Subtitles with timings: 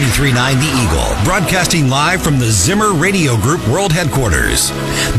[0.00, 4.70] 93.9 The Eagle, broadcasting live from the Zimmer Radio Group World Headquarters.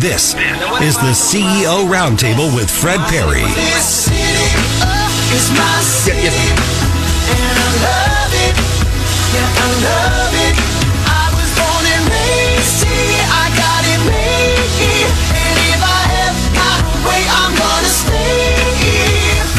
[0.01, 0.33] This
[0.81, 3.41] is the CEO Roundtable with Fred Parry.
[3.53, 4.09] This
[5.85, 6.81] city,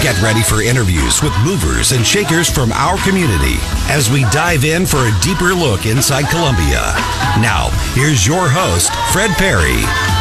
[0.03, 3.55] Get ready for interviews with movers and shakers from our community
[3.89, 6.93] as we dive in for a deeper look inside Columbia.
[7.39, 10.12] Now, here's your host, Fred Parry.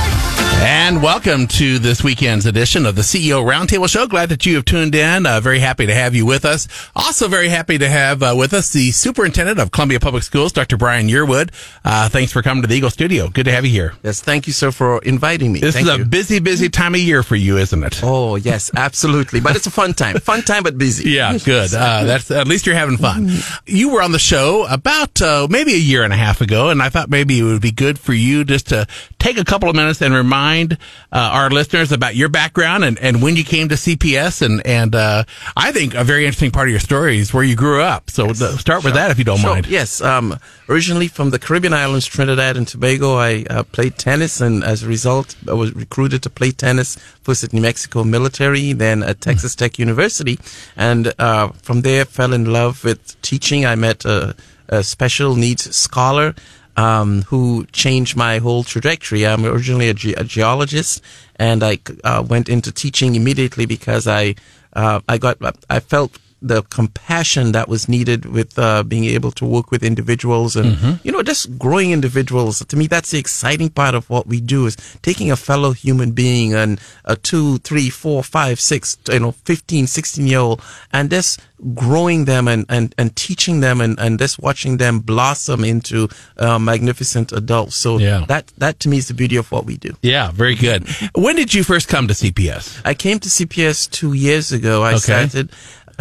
[0.63, 4.05] And welcome to this weekend's edition of the CEO Roundtable Show.
[4.05, 5.25] Glad that you have tuned in.
[5.25, 6.67] Uh, very happy to have you with us.
[6.95, 10.77] Also very happy to have uh, with us the superintendent of Columbia Public Schools, Dr.
[10.77, 11.49] Brian Yearwood.
[11.83, 13.27] Uh, thanks for coming to the Eagle Studio.
[13.27, 13.95] Good to have you here.
[14.03, 15.61] Yes, thank you, sir, for inviting me.
[15.61, 16.05] This Thank is a you.
[16.05, 17.99] busy, busy time of year for you, isn't it?
[18.03, 19.39] Oh, yes, absolutely.
[19.39, 20.17] But it's a fun time.
[20.17, 21.09] Fun time, but busy.
[21.09, 21.73] Yeah, good.
[21.73, 23.31] Uh, that's at least you're having fun.
[23.65, 26.83] You were on the show about uh, maybe a year and a half ago, and
[26.83, 28.85] I thought maybe it would be good for you just to
[29.17, 30.75] take a couple of minutes and remind uh,
[31.11, 35.23] our listeners about your background and, and when you came to CPS, and and uh,
[35.55, 38.09] I think a very interesting part of your story is where you grew up.
[38.09, 39.53] So uh, start with that if you don't Sure.
[39.53, 39.67] mind.
[39.67, 40.01] Yes.
[40.01, 40.37] Um,
[40.69, 44.87] originally from the Caribbean islands, Trinidad and Tobago, I uh, played tennis, and as a
[44.87, 49.55] result, I was recruited to play tennis first at New Mexico Military, then at Texas
[49.55, 50.37] Tech University,
[50.75, 53.65] and uh, from there fell in love with teaching.
[53.65, 54.35] I met a,
[54.69, 56.33] a special needs scholar.
[56.77, 59.27] Um, who changed my whole trajectory.
[59.27, 61.03] I'm originally a, ge- a geologist,
[61.35, 64.35] and I uh, went into teaching immediately because I
[64.73, 65.37] uh, I got
[65.69, 70.55] I felt the compassion that was needed with uh, being able to work with individuals
[70.55, 74.41] and you know just growing individuals to me that's the exciting part of what we
[74.41, 79.19] do is taking a fellow human being and a two three four five six you
[79.19, 80.61] know 15 16 year old
[80.91, 81.39] and just
[81.75, 86.57] growing them and, and, and teaching them and, and just watching them blossom into uh,
[86.57, 88.25] magnificent adults so Yeah.
[88.27, 90.87] that that to me is the beauty of what we do Yeah, very good.
[91.15, 92.81] when did you first come to CPS?
[92.83, 94.81] I came to CPS two years ago.
[94.83, 95.27] I Okay.
[95.27, 95.51] started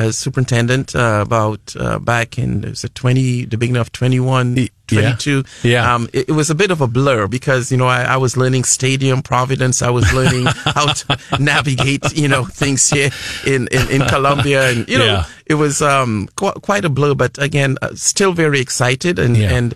[0.01, 4.67] as superintendent uh, about uh, back in it was 20, the beginning of 21, yeah.
[4.89, 5.45] 22.
[5.63, 5.95] Yeah.
[5.95, 8.37] Um, it, it was a bit of a blur because, you know, I, I was
[8.37, 9.83] learning stadium providence.
[9.83, 10.47] I was learning
[10.77, 13.11] how to navigate, you know, things here
[13.47, 14.69] in, in, in Columbia.
[14.71, 15.25] And, you know, Yeah.
[15.47, 19.51] it was um, qu- quite a blur, but again, uh, still very excited and, Yeah.
[19.57, 19.75] and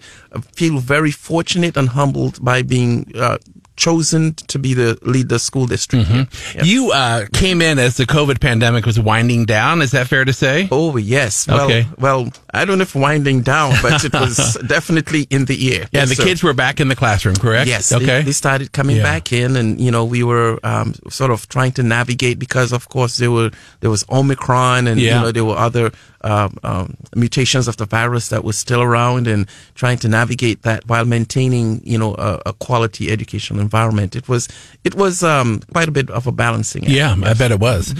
[0.53, 3.39] feel very fortunate and humbled by being uh,
[3.77, 6.07] chosen to be the lead the school district.
[6.09, 6.29] here.
[6.55, 6.62] Yeah.
[6.62, 9.83] You uh, came in as the COVID pandemic was winding down.
[9.83, 10.69] Is that fair to say?
[10.71, 11.47] Oh yes.
[11.49, 11.87] Well, Okay.
[11.99, 15.81] well, I don't know if winding down, but it was definitely in the air.
[15.93, 16.25] Yeah, Yes, the sir.
[16.25, 17.67] kids were back in the classroom, correct?
[17.69, 17.89] Yes.
[17.89, 18.23] they- Okay.
[18.23, 19.03] They, started coming Yeah.
[19.03, 22.89] back in, and you know we were um, sort of trying to navigate because, of
[22.89, 25.17] course, there were there was Omicron, and Yeah.
[25.17, 25.91] you know there were other
[26.25, 30.87] um, um, mutations of the virus that was still around, and trying to navigate that
[30.89, 34.17] while maintaining you know a, a quality educational environment.
[34.17, 34.49] It was
[34.83, 36.85] it was um, quite a bit of a balancing.
[36.85, 36.93] act.
[36.93, 37.95] Yeah, I bet it was.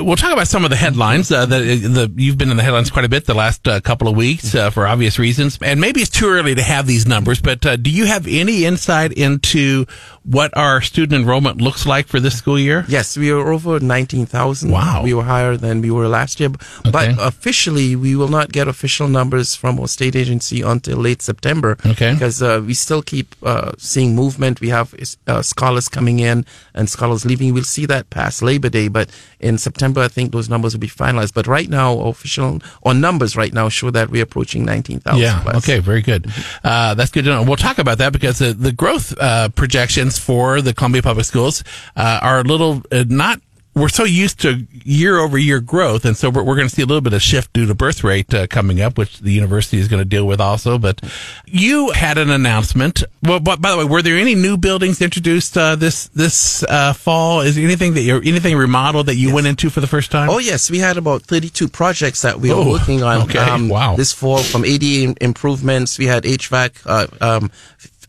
[0.00, 1.30] We'll talk about some of the headlines.
[1.30, 4.08] Uh, the, the, you've been in the headlines quite a bit the last uh, couple
[4.08, 7.40] of weeks uh, for obvious reasons, and maybe it's too early to have these numbers.
[7.40, 9.86] But uh, do you have any insight into
[10.28, 12.84] what our student enrollment looks like for this school year?
[12.86, 14.70] Yes, we are over 19,000.
[14.70, 15.02] Wow.
[15.02, 16.50] We were higher than we were last year.
[16.50, 16.90] Okay.
[16.90, 21.78] But officially, we will not get official numbers from our state agency until late September.
[21.86, 22.12] Okay.
[22.12, 24.60] Because uh, we still keep uh, seeing movement.
[24.60, 24.94] We have
[25.26, 26.44] uh, scholars coming in
[26.74, 27.54] and scholars leaving.
[27.54, 28.88] We'll see that past Labor Day.
[28.88, 29.08] But
[29.40, 31.34] in September, I think those numbers will be finalized.
[31.34, 35.20] But right now, official or numbers right now show that we're approaching 19,000.
[35.20, 35.42] Yeah.
[35.56, 35.78] Okay.
[35.78, 36.30] Very good.
[36.64, 37.42] Uh, that's good to know.
[37.42, 41.64] We'll talk about that because the, the growth uh, projections for the Columbia Public Schools
[41.96, 43.40] uh, are a little uh, not.
[43.78, 46.82] We're so used to year over year growth, and so we're, we're going to see
[46.82, 49.78] a little bit of shift due to birth rate uh, coming up, which the university
[49.78, 50.78] is going to deal with also.
[50.78, 51.00] But
[51.46, 53.02] you had an announcement.
[53.22, 56.92] Well, but by the way, were there any new buildings introduced uh, this this uh,
[56.92, 57.40] fall?
[57.42, 60.28] Is there anything that you're anything remodeled that you went into for the first time?
[60.30, 63.22] Oh yes, we had about 32 projects that we Oh, are working on.
[63.22, 63.68] okay.
[63.68, 63.96] Wow.
[63.96, 67.50] This fall, from ADA improvements, we had HVAC, uh, um,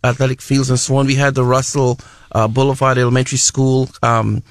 [0.03, 1.05] athletic fields, and so on.
[1.05, 1.99] We had the Russell
[2.31, 4.41] uh, Boulevard Elementary School um,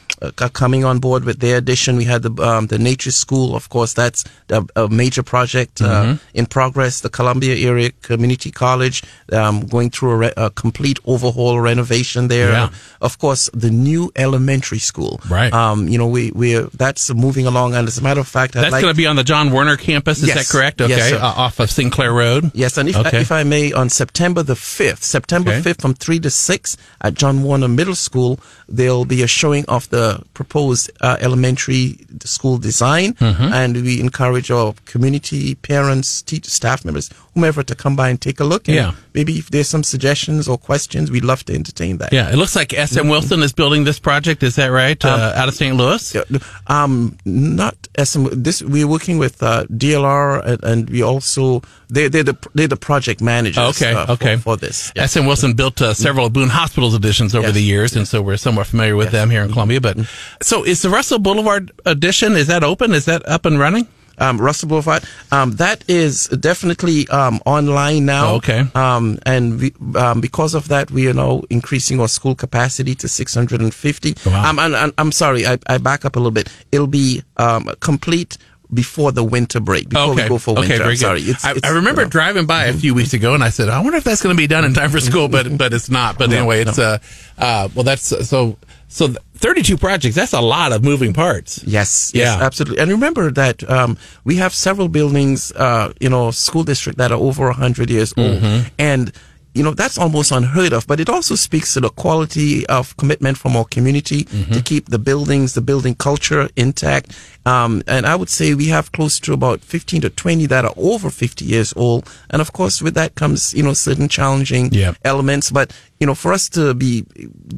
[0.53, 1.97] coming on board with their addition.
[1.97, 6.17] We had the um, the Nature School, of course, that's a, a major project uh,
[6.35, 7.01] in progress.
[7.01, 12.51] The Columbia Area Community College um, going through a, re- a complete overhaul renovation there.
[12.53, 12.71] Yeah.
[13.01, 15.21] Of course, the new elementary school.
[15.31, 15.53] Right.
[15.53, 18.63] Um, you know, we we that's moving along, and as a matter of fact, I'd
[18.63, 20.23] That's like going to be on the John Warner campus.
[20.23, 20.37] Is Yes.
[20.51, 20.81] that correct?
[20.81, 22.51] Okay, Yes, uh, off of Sinclair Road.
[22.55, 23.21] Yes, and if, Okay.
[23.21, 25.71] if I may, on September the 5th, September Okay.
[25.71, 29.89] 5th from 3 to 6 at John Warner Middle School, there'll be a showing of
[29.91, 31.85] the proposed uh, elementary
[32.25, 33.53] school design, Mm-hmm.
[33.61, 38.39] and we encourage our community, parents, teachers, staff members, whomever, to come by and take
[38.41, 38.69] a look.
[38.69, 38.93] And Yeah.
[39.15, 42.11] maybe if there's some suggestions or questions, we'd love to entertain that.
[42.13, 44.43] Yeah, it looks like SM Wilson is building this project.
[44.43, 45.05] Is that right?
[45.05, 45.75] uh, out of St.
[45.77, 46.15] Louis.
[46.15, 46.23] Yeah,
[46.67, 48.27] Um, not SM.
[48.47, 52.77] This we're working with uh, DLR, and, and we also they they're the they're the
[52.77, 53.77] project managers.
[53.77, 54.37] Okay, uh, for- okay.
[54.37, 54.93] For, this.
[54.97, 55.07] Yeah.
[55.07, 57.55] SM Wilson built uh, several Boone Hospitals editions over Yes.
[57.55, 59.81] the years, and so we're somewhat familiar with them here in Columbia.
[59.81, 59.99] But
[60.43, 62.37] so is the Russell Boulevard edition?
[62.37, 62.93] Is that open?
[62.93, 63.87] Is that up and running?
[64.21, 65.05] um, Russell Boulevard.
[65.31, 68.33] Um, that is definitely um, online now.
[68.33, 68.65] Oh, okay.
[68.75, 73.09] Um, and we, um, because of that, we are now increasing our school capacity to
[73.09, 74.15] 650.
[74.27, 74.51] Wow.
[74.51, 76.49] Um, and, and I'm sorry, I, I back up a little bit.
[76.73, 78.39] It'll be um, complete
[78.73, 79.89] before the winter break.
[79.89, 80.23] Before okay.
[80.25, 80.75] we go for winter.
[80.75, 80.99] okay, very good.
[81.01, 81.21] sorry.
[81.23, 82.11] It's, I, it's, I remember you know.
[82.11, 84.41] driving by a few weeks ago, and I said, "I wonder if that's going to
[84.41, 86.19] be done in time for school," but but it's not.
[86.19, 86.99] But anyway, it's uh,
[87.39, 88.57] uh, well, that's so
[88.89, 89.15] so.
[89.39, 90.17] 32 projects.
[90.17, 91.63] That's a lot of moving parts.
[91.63, 92.25] Yes, Yeah.
[92.25, 92.81] yes, absolutely.
[92.81, 97.19] And remember that um, we have several buildings, uh, you know, school district that are
[97.21, 98.43] over hundred years old,
[98.81, 99.13] and
[99.59, 100.87] you know that's almost unheard of.
[100.87, 104.25] But it also speaks to the quality of commitment from our community
[104.55, 107.07] to keep the buildings, the building culture intact.
[107.45, 110.75] Um, and I would say we have close to about fifteen to twenty that are
[110.77, 114.93] over fifty years old, and of course with that comes you know certain challenging Yeah.
[115.05, 115.51] elements.
[115.51, 117.05] But you know, for us to be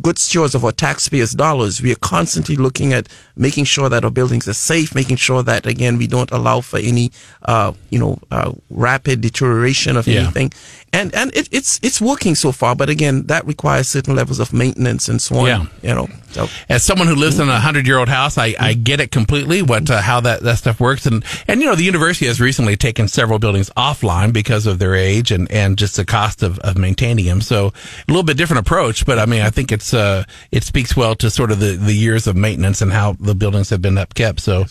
[0.01, 4.11] good stewards of our taxpayers' dollars, we are constantly looking at making sure that our
[4.11, 7.11] buildings are safe, making sure that again we don't allow for any,
[7.45, 10.21] uh, you know, uh, rapid deterioration of Yeah.
[10.23, 10.53] anything.
[10.93, 14.53] And and it, it's it's working so far, but again, that requires certain levels of
[14.53, 15.47] maintenance and so on.
[15.47, 15.67] Yeah.
[15.83, 18.75] You know, so as someone who lives in a hundred year old house, I, I
[18.75, 21.85] get it completely what uh, how that, that stuff works and and you know the
[21.85, 26.05] university has recently taken several buildings offline because of their age and, and just the
[26.05, 27.41] cost of, of maintaining them.
[27.41, 27.73] So a
[28.09, 31.31] little bit different approach, but I mean I think it's uh it speaks well to
[31.31, 34.41] sort of the, the years of maintenance and how the buildings have been upkept.
[34.41, 34.67] So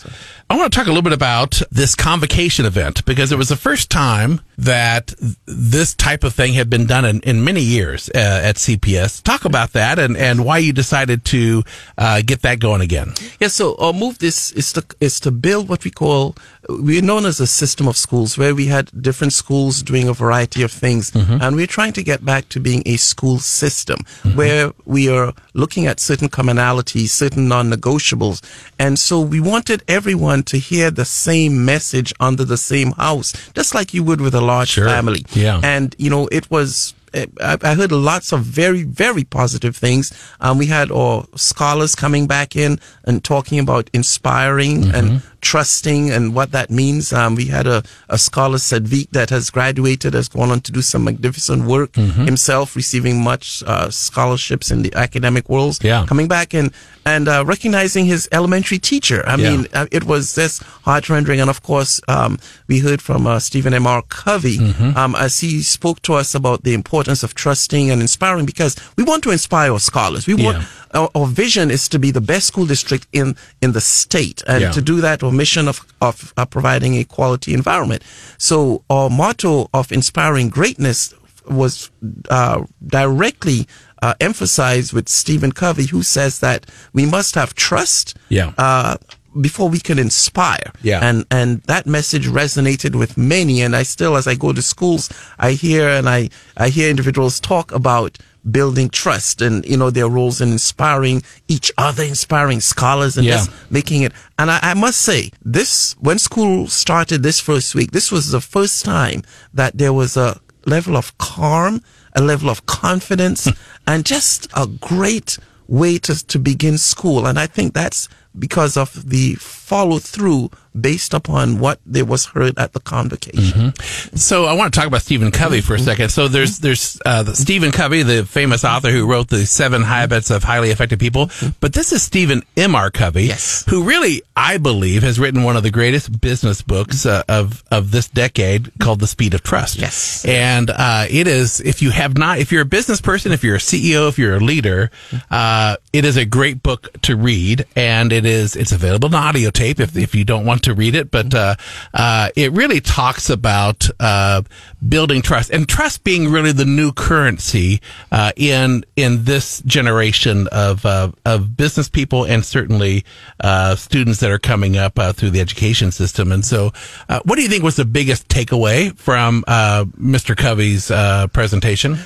[0.50, 3.56] I want to talk a little bit about this convocation event because it was the
[3.56, 5.14] first time that
[5.46, 9.22] this type of thing had been done in, in many years uh, at CPS.
[9.22, 11.62] Talk about that and, and why you decided to
[11.96, 13.14] uh, get that going again.
[13.38, 16.34] Yeah, so our move this is to is to build what we call
[16.68, 20.62] we're known as a system of schools where we had different schools doing a variety
[20.62, 23.98] of things, and we're trying to get back to being a school system
[24.34, 28.42] where we are looking at certain commonalities, certain non-negotiables,
[28.78, 33.74] and so we wanted everyone to hear the same message under the same house, just
[33.74, 34.88] like you would with a large Sure.
[34.88, 35.24] family.
[35.32, 35.60] Yeah.
[35.62, 40.12] and you know it was I, I heard lots of very, very positive things.
[40.40, 46.34] Um, we had our scholars coming back in and talking about inspiring and trusting and
[46.34, 47.12] what that means.
[47.12, 50.82] Um, we had a, a scholar, Sadvik, that has graduated, has gone on to do
[50.82, 55.78] some magnificent work himself, receiving much uh, scholarships in the academic world.
[55.82, 56.04] Yeah.
[56.06, 56.72] Coming back and,
[57.06, 59.22] and uh, recognizing his elementary teacher.
[59.26, 59.50] I Yeah.
[59.56, 61.40] mean, uh, it was just heart rendering.
[61.40, 62.38] And of course, um,
[62.68, 63.86] we heard from uh, Stephen M.
[63.86, 64.02] R.
[64.02, 64.96] Covey Mm-hmm.
[64.96, 69.04] um, as he spoke to us about the importance of trusting and inspiring because we
[69.04, 70.26] want to inspire our scholars.
[70.26, 70.64] We want Yeah.
[71.00, 74.60] our, our vision is to be the best school district in in the state, and
[74.62, 74.72] Yeah.
[74.72, 78.02] to do that, our mission of of uh, providing a quality environment.
[78.38, 81.14] So our motto of inspiring greatness
[81.48, 81.90] was
[82.28, 83.66] uh, directly
[84.02, 88.16] uh, emphasized with Stephen Covey, who says that we must have trust.
[88.28, 88.52] Yeah.
[88.58, 88.96] Uh,
[89.40, 90.72] before we can inspire.
[90.82, 90.98] Yeah.
[91.08, 93.62] And and that message resonated with many.
[93.62, 97.38] And I still, as I go to schools, I hear and I I hear individuals
[97.38, 98.18] talk about
[98.48, 103.36] building trust and you know their roles in inspiring each other, inspiring scholars, and Yeah.
[103.36, 104.12] just making it.
[104.38, 108.40] And I, I must say, this when school started this first week, this was the
[108.40, 109.22] first time
[109.54, 111.82] that there was a level of calm,
[112.14, 113.50] a level of confidence, hmm.
[113.86, 117.26] and just a great way to, to begin school.
[117.26, 122.58] And I think that's because of the follow through based upon what there was heard
[122.58, 123.74] at the convocation.
[124.16, 126.10] So I want to talk about Stephen Covey for a second.
[126.10, 130.30] So there's there's uh, the Stephen Covey, the famous author who wrote the Seven Habits
[130.30, 131.30] of Highly Effective People.
[131.60, 132.74] But this is Stephen M.
[132.74, 132.90] R.
[132.90, 133.64] Covey, Yes.
[133.68, 137.90] who really, I believe, has written one of the greatest business books uh, of of
[137.90, 139.78] this decade called The Speed of Trust.
[139.78, 140.24] Yes.
[140.24, 143.56] and uh, it is if you have not, if you're a business person, if you're
[143.56, 144.90] a CEO, if you're a leader,
[145.30, 149.50] uh, it is a great book to read, and it is it's available in audio
[149.50, 151.10] tape if if you don't want to read it.
[151.10, 151.56] But uh,
[151.94, 154.42] uh, it really talks about uh,
[154.88, 157.80] building trust and trust being really the new currency
[158.12, 163.04] uh, in in this generation of uh, of business people and certainly
[163.40, 166.32] uh, students that are coming up uh, through the education system.
[166.32, 166.72] And so,
[167.08, 170.36] uh, what do you think was the biggest takeaway from uh, Mr.
[170.36, 171.98] Covey's uh, presentation?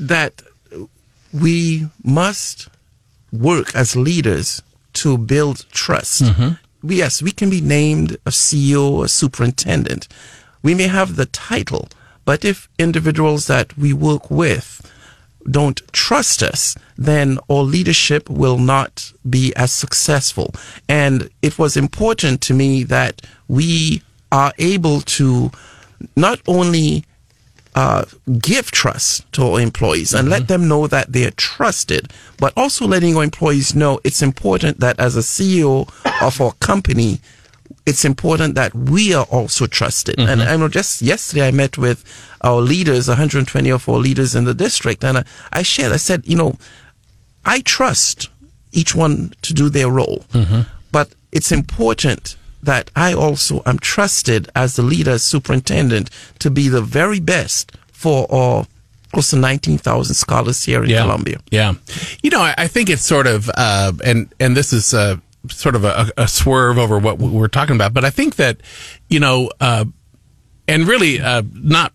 [0.00, 0.42] That
[1.32, 2.68] we must
[3.32, 4.62] work as leaders
[4.94, 6.22] to build trust.
[6.22, 6.56] We-
[6.90, 10.08] Yes, we can be named a CEO, a superintendent.
[10.62, 11.88] We may have the title,
[12.24, 14.80] but if individuals that we work with
[15.50, 20.54] don't trust us, then our leadership will not be as successful.
[20.88, 24.02] And it was important to me that we
[24.32, 25.50] are able to
[26.16, 27.04] not only
[27.78, 28.04] uh,
[28.40, 30.46] give trust to our employees and let mm-hmm.
[30.48, 34.98] them know that they are trusted, but also letting our employees know it's important that
[34.98, 35.88] as a CEO
[36.20, 37.20] of our company,
[37.86, 40.18] it's important that we are also trusted.
[40.18, 40.50] And mm-hmm.
[40.50, 42.04] I know just yesterday I met with
[42.40, 46.26] our leaders, 120 of our leaders in the district, and I, I shared, I said,
[46.26, 46.58] you know,
[47.44, 48.28] I trust
[48.72, 50.62] each one to do their role, mm-hmm.
[50.90, 56.10] but it's important that I also am trusted as the leader, superintendent,
[56.40, 58.66] to be the very best for our
[59.12, 61.40] close to 19,000 scholars here in Columbia.
[61.50, 61.74] Yeah.
[62.22, 65.16] You know, I, I think it's sort of, uh, and, and this is, uh,
[65.48, 68.60] sort of a, a swerve over what we're talking about, but I think that,
[69.08, 69.86] you know, uh,
[70.66, 71.92] and really, uh, not,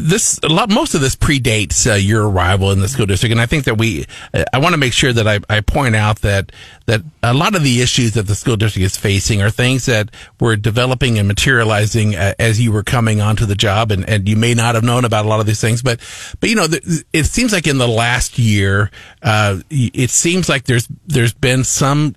[0.00, 3.32] this a lot most of this predates uh, your arrival in the school district.
[3.32, 5.96] And i think that we uh, i want to make sure that I, I point
[5.96, 6.52] out that
[6.86, 10.10] that a lot of the issues that the school district is facing are things that
[10.40, 13.92] were developing and materializing uh, as you were coming onto the job.
[13.92, 16.00] And, and you may not have known about a lot of these things but
[16.40, 16.66] but you know
[17.12, 18.90] it seems like in the last year
[19.22, 22.16] uh, it seems like there's there's been some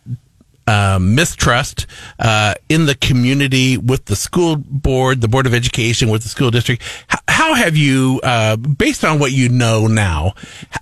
[0.67, 1.85] uh, mistrust
[2.19, 6.51] uh, in the community with the school board, the board of education, with the school
[6.51, 6.81] district.
[7.11, 10.33] H- how have you, uh, based on what you know now,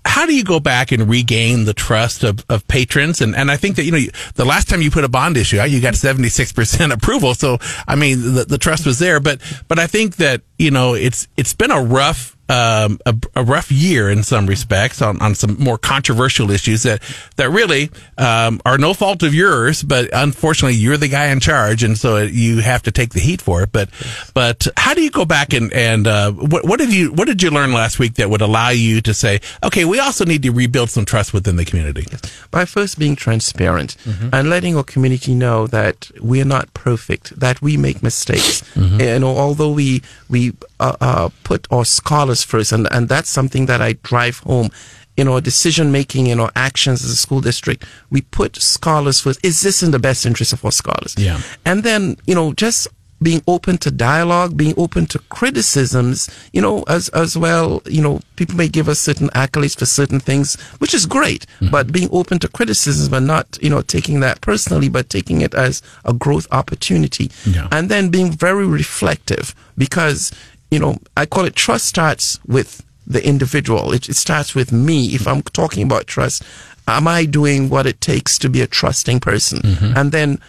[0.06, 3.22] how do you go back and regain the trust of, of patrons?
[3.22, 5.36] And and I think that you know you, the last time you put a bond
[5.38, 7.34] issue out, you got seventy six percent approval.
[7.34, 10.94] So I mean the, the trust was there, but but I think that you know
[10.94, 15.34] it's it's been a rough um, a, a rough year in some respects on, on
[15.36, 17.02] some more controversial issues that
[17.38, 21.84] that really um, are no fault of yours, but unfortunately you're the guy in charge,
[21.84, 23.72] and so you have to take the heat for it.
[23.72, 23.90] But
[24.34, 27.42] but how do you go back and and uh, what what did you what did
[27.42, 30.52] you learn last week that would allow you to say, okay, we also need to
[30.52, 32.06] rebuild some trust within the community?
[32.52, 33.96] by first being transparent
[34.34, 38.62] and letting our community know that we're not perfect, that we make mistakes.
[38.76, 40.02] You know, although we
[40.34, 44.70] we uh, uh, put our scholars first, and and that's something that I drive home.
[45.16, 49.40] In our decision making, in our actions as a school district, we put scholars first.
[49.46, 51.14] Is this in the best interest of our scholars?
[51.16, 51.40] Yeah.
[51.66, 52.88] And then, you know, just
[53.24, 58.20] being open to dialogue, being open to criticisms, you know, as as well, you know,
[58.36, 61.72] people may give us certain accolades for certain things, which is great, mm-hmm.
[61.72, 65.54] but being open to criticisms but not, you know, taking that personally, but taking it
[65.54, 67.32] as a growth opportunity.
[67.46, 67.68] Yeah.
[67.72, 70.32] And then being very reflective because,
[70.70, 73.94] you know, I call it trust starts with the individual.
[73.94, 75.08] It, it starts with me.
[75.08, 76.44] If I'm talking about trust,
[76.88, 79.60] am I doing what it takes to be a trusting person?
[79.60, 79.98] Mm-hmm.
[79.98, 80.40] And then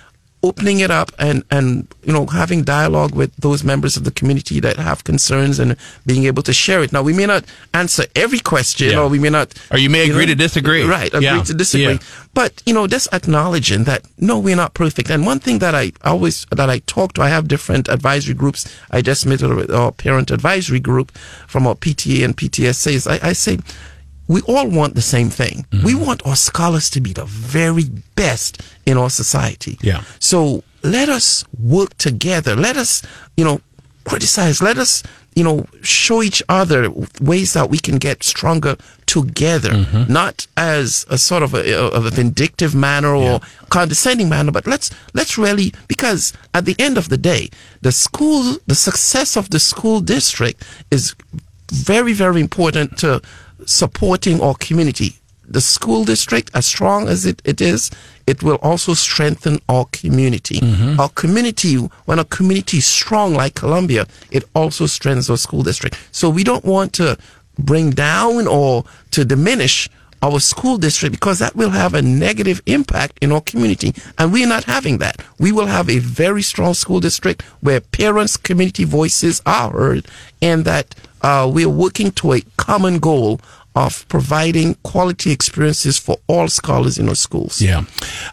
[0.44, 4.60] opening it up and, and, you know, having dialogue with those members of the community
[4.60, 5.74] that have concerns and
[6.04, 6.92] being able to share it.
[6.92, 9.00] Now, we may not answer every question Yeah.
[9.00, 9.54] or we may not.
[9.70, 10.82] Or you may agree to disagree.
[10.84, 11.12] Right.
[11.14, 11.42] Agree Yeah.
[11.44, 11.94] to disagree.
[11.94, 11.98] Yeah.
[12.34, 15.08] But, you know, just acknowledging that, no, we're not perfect.
[15.10, 18.66] And one thing that I always, that I talk to, I have different advisory groups.
[18.90, 21.10] I just met with our parent advisory group
[21.48, 23.06] from our PTA and PTSAs.
[23.10, 23.58] I, I say,
[24.26, 25.66] we all want the same thing.
[25.70, 25.84] Mm-hmm.
[25.86, 27.84] We want our scholars to be the very
[28.16, 29.78] best in our society.
[29.82, 30.02] Yeah.
[30.18, 32.54] So let us work together.
[32.56, 33.02] Let us,
[33.36, 33.60] you know,
[34.04, 34.60] criticize.
[34.62, 35.02] Let us,
[35.34, 38.76] you know, show each other ways that we can get stronger
[39.06, 40.12] together, Mm-hmm.
[40.12, 44.90] not as a sort of a, of a vindictive manner or condescending manner, but let's
[45.14, 47.48] let's really because at the end of the day,
[47.82, 51.14] the school, the success of the school district is
[51.72, 53.20] very very important to
[53.66, 55.14] supporting our community
[55.48, 57.90] the school district, as strong as it, it is,
[58.26, 60.60] it will also strengthen our community.
[60.98, 65.96] Our community, when a community is strong like Columbia, it also strengthens our school district.
[66.12, 67.18] So we don't want to
[67.58, 69.88] bring down or to diminish
[70.22, 73.92] our school district because that will have a negative impact in our community.
[74.16, 75.16] And we're not having that.
[75.38, 80.06] We will have a very strong school district where parents, community voices are heard
[80.40, 83.38] and that uh, we're working to a common goal
[83.74, 87.60] of providing quality experiences for all scholars in our schools.
[87.60, 87.84] Yeah.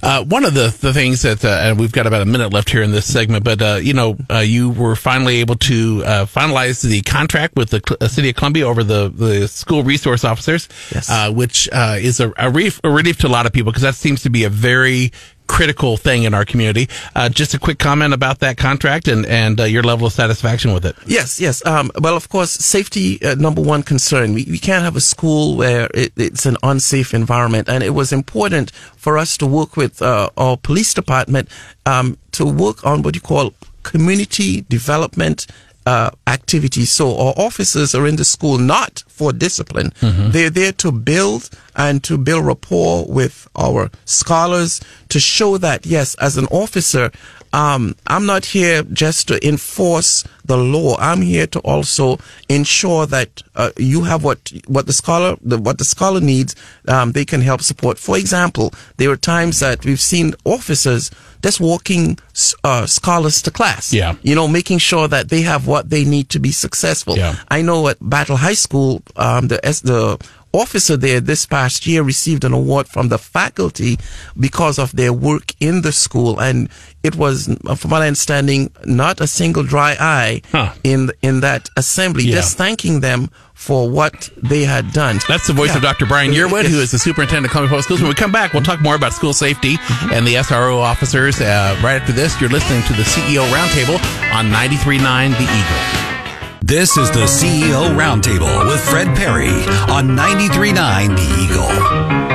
[0.04, 2.70] Uh, one of the, the things that, uh, and we've got about a minute left
[2.70, 6.26] here in this segment, but, uh, you know, uh, you were finally able to, uh,
[6.26, 11.10] finalize the contract with the city of Columbia over the, the school resource officers, Yes.
[11.10, 13.82] uh, which, uh, is a, a, relief, a relief to a lot of people because
[13.84, 15.12] that seems to be a very
[15.52, 16.88] critical thing in our community.
[17.14, 20.74] Uh, just a quick comment about that contract and and uh, your level of satisfaction
[20.74, 20.96] with it.
[21.06, 21.66] Yes, yes.
[21.66, 24.34] Um, well, of course, safety uh, number one concern.
[24.34, 28.14] We, we can't have a school where it, it's an unsafe environment, and it was
[28.14, 31.50] important for us to work with uh, our police department
[31.86, 33.54] um, to work on what you call
[33.84, 35.48] community development
[35.86, 36.92] uh, activities.
[36.92, 39.94] So our officers are in the school not for discipline.
[40.32, 46.16] They're there to build and to build rapport with our scholars to show that yes,
[46.16, 47.12] as an officer,
[47.54, 50.96] um, I'm not here just to enforce the law.
[51.00, 52.18] I'm here to also
[52.50, 56.56] ensure that uh, you have what what the scholar the, what the scholar needs.
[56.88, 57.98] Um, they can help support.
[57.98, 61.12] For example, there are times that we've seen officers
[61.44, 62.18] just walking
[62.64, 63.92] uh, scholars to class.
[63.92, 64.16] Yeah.
[64.22, 67.18] you know, making sure that they have what they need to be successful.
[67.18, 67.36] Yeah.
[67.50, 72.44] I know at Battle High School, um, the the officer there this past year received
[72.44, 73.98] an award from the faculty
[74.40, 76.70] because of their work in the school, and
[77.04, 80.70] it was, uh, from my understanding, not a single dry eye Huh.
[80.84, 82.24] in in that assembly.
[82.26, 82.36] Yeah.
[82.36, 85.20] Just thanking them for what they had done.
[85.28, 85.78] That's the voice Yeah.
[85.78, 86.06] of Dr.
[86.08, 86.86] Brian Yearwood, who Yes.
[86.86, 88.02] is the superintendent of Columbia Public Schools.
[88.02, 89.78] When we come back, we'll talk more about school safety
[90.12, 91.40] and the SRO officers.
[91.40, 94.00] Uh, right after this, you're listening to the CEO Roundtable
[94.34, 95.82] on 93.9 The Eagle.
[96.64, 99.50] This is the CEO Roundtable with Fred Parry
[99.92, 102.31] on 93.9 The Eagle.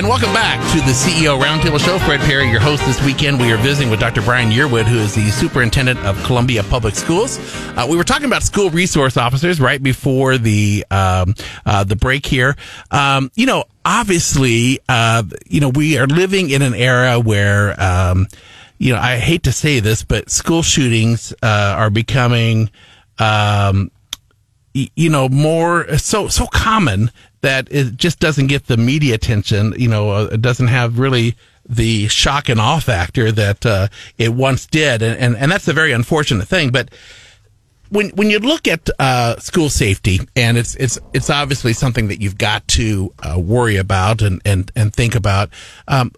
[0.00, 1.98] And welcome back to the CEO Roundtable Show.
[1.98, 3.38] Fred Parry, your host this weekend.
[3.38, 4.22] We are visiting with Dr.
[4.22, 7.38] Brian Yearwood, who is the superintendent of Columbia Public Schools.
[7.76, 11.34] Uh, we were talking about school resource officers right before the um,
[11.66, 12.56] uh, the break here.
[12.90, 17.78] Um, you know, obviously, uh, you know, we are living in an era where.
[17.78, 18.26] Um,
[18.78, 22.70] you know, I hate to say this, but school shootings uh, are becoming
[23.18, 23.90] um,
[24.72, 27.10] you know more so so common
[27.42, 31.36] that it just doesn't get the media attention you know uh, it doesn't have really
[31.68, 35.72] the shock and awe factor that uh, it once did and, and and that's a
[35.72, 36.90] very unfortunate thing but
[37.90, 42.20] when when you look at uh, school safety, and it's it's it's obviously something that
[42.20, 45.50] you've got to uh, worry about and and and think about.
[45.86, 46.12] Um,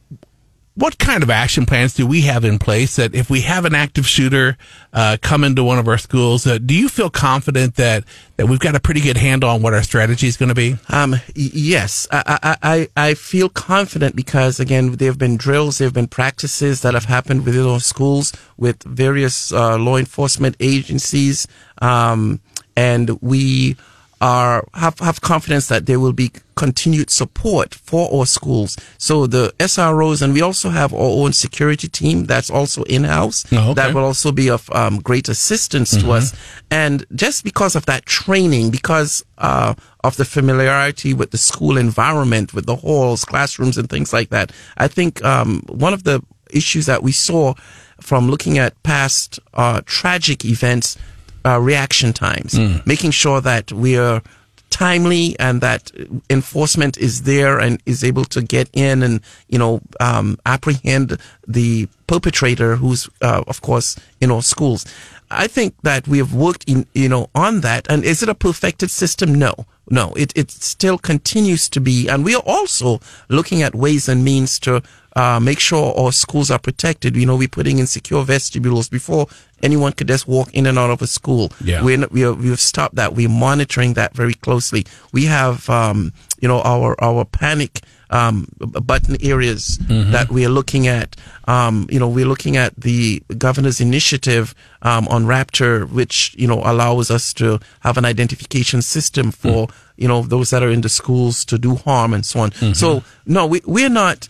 [0.75, 3.75] what kind of action plans do we have in place that if we have an
[3.75, 4.57] active shooter
[4.95, 8.05] uh, come into one of our schools, uh, do you feel confident that
[8.37, 10.77] that we've got a pretty good handle on what our strategy is going to be?
[10.89, 15.95] Um, yes, I, I, I, feel confident because again, there have been drills, there have
[15.95, 21.47] been practices that have happened within our schools with various uh, law enforcement agencies,
[21.83, 22.41] um,
[22.75, 23.77] and we
[24.23, 28.77] are have, have confidence that there will be continued support for our schools.
[28.97, 33.45] So the SROs, and we also have our own security team that's also in house
[33.53, 33.75] Oh, okay.
[33.75, 36.33] that will also be of um, great assistance to us.
[36.71, 42.55] And just because of that training, because uh, of the familiarity with the school environment,
[42.55, 46.87] with the halls, classrooms, and things like that, I think um, one of the issues
[46.87, 47.55] that we saw
[48.01, 50.97] from looking at past uh, tragic events,
[51.45, 54.23] uh, reaction times, making sure that we are
[54.71, 55.91] timely and that
[56.31, 61.87] enforcement is there and is able to get in and you know um, apprehend the
[62.07, 64.87] perpetrator who's uh, of course in our schools.
[65.31, 67.87] I think that we have worked in you know on that.
[67.91, 69.35] And is it a perfected system?
[69.35, 69.55] No.
[69.91, 70.13] No.
[70.15, 72.09] It, it still continues to be.
[72.09, 74.83] And we are also looking at ways and means to
[75.17, 79.27] uh, make sure our schools are protected you know we're putting in secure vestibules before
[79.63, 81.85] anyone could just walk in and out of a school Yeah.
[81.85, 83.15] we're, we are, we've stopped that.
[83.15, 84.85] We're monitoring that very closely.
[85.13, 90.89] We have, um, you know, our, our panic, um, button areas that we are looking
[90.89, 91.15] at.
[91.47, 96.61] Um, you know, we're looking at the governor's initiative, um, on Raptor, which, you know,
[96.65, 100.89] allows us to have an identification system for, you know, those that are in the
[100.89, 102.51] schools to do harm and so on.
[102.75, 104.29] So, no, we, we're not,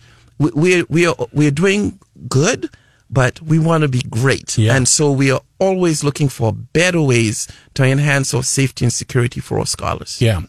[0.51, 2.69] we, we are, we're doing good
[3.13, 4.57] but we want to be great.
[4.57, 4.75] Yeah.
[4.75, 9.39] And so we are always looking for better ways to enhance our safety and security
[9.39, 10.19] for our scholars.
[10.19, 10.41] Yeah.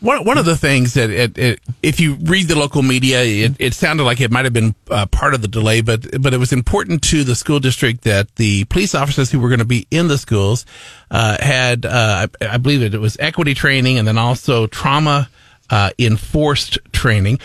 [0.00, 3.56] One, one of the things that it, it, if you read the local media, it,
[3.58, 6.38] it sounded like it might have been uh, part of the delay, but but it
[6.38, 9.86] was important to the school district that the police officers who were going to be
[9.90, 10.66] in the schools
[11.10, 15.30] uh, had, uh, I, I believe that it was equity training and then also trauma
[15.70, 17.40] uh, enforced training.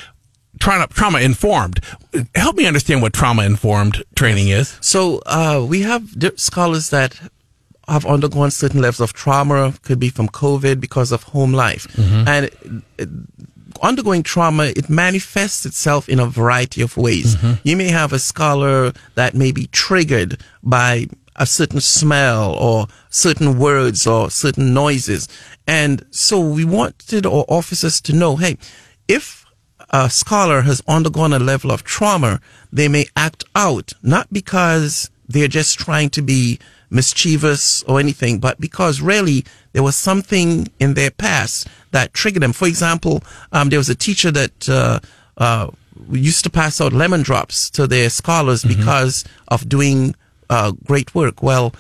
[0.59, 1.79] Trauma, trauma informed.
[2.33, 4.77] Help me understand what trauma informed training is.
[4.81, 7.19] So uh, we have scholars that
[7.87, 11.87] have undergone certain levels of trauma, could be from COVID because of home life.
[12.27, 12.49] And
[12.99, 13.05] uh,
[13.81, 17.35] undergoing trauma, it manifests itself in a variety of ways.
[17.63, 23.59] You may have a scholar that may be triggered by a certain smell or certain
[23.59, 25.27] words or certain noises.
[25.67, 28.57] And so we wanted our officers to know, hey,
[29.07, 29.44] if
[29.89, 35.47] a scholar has undergone a level of trauma, they may act out, not because they're
[35.47, 39.43] just trying to be mischievous or anything, but because really
[39.73, 42.53] there was something in their past that triggered them.
[42.53, 44.99] For example, um, there was a teacher that uh,
[45.37, 45.71] uh,
[46.11, 50.15] used to pass out lemon drops to their scholars because of doing
[50.49, 51.41] uh, great work.
[51.41, 51.73] Well,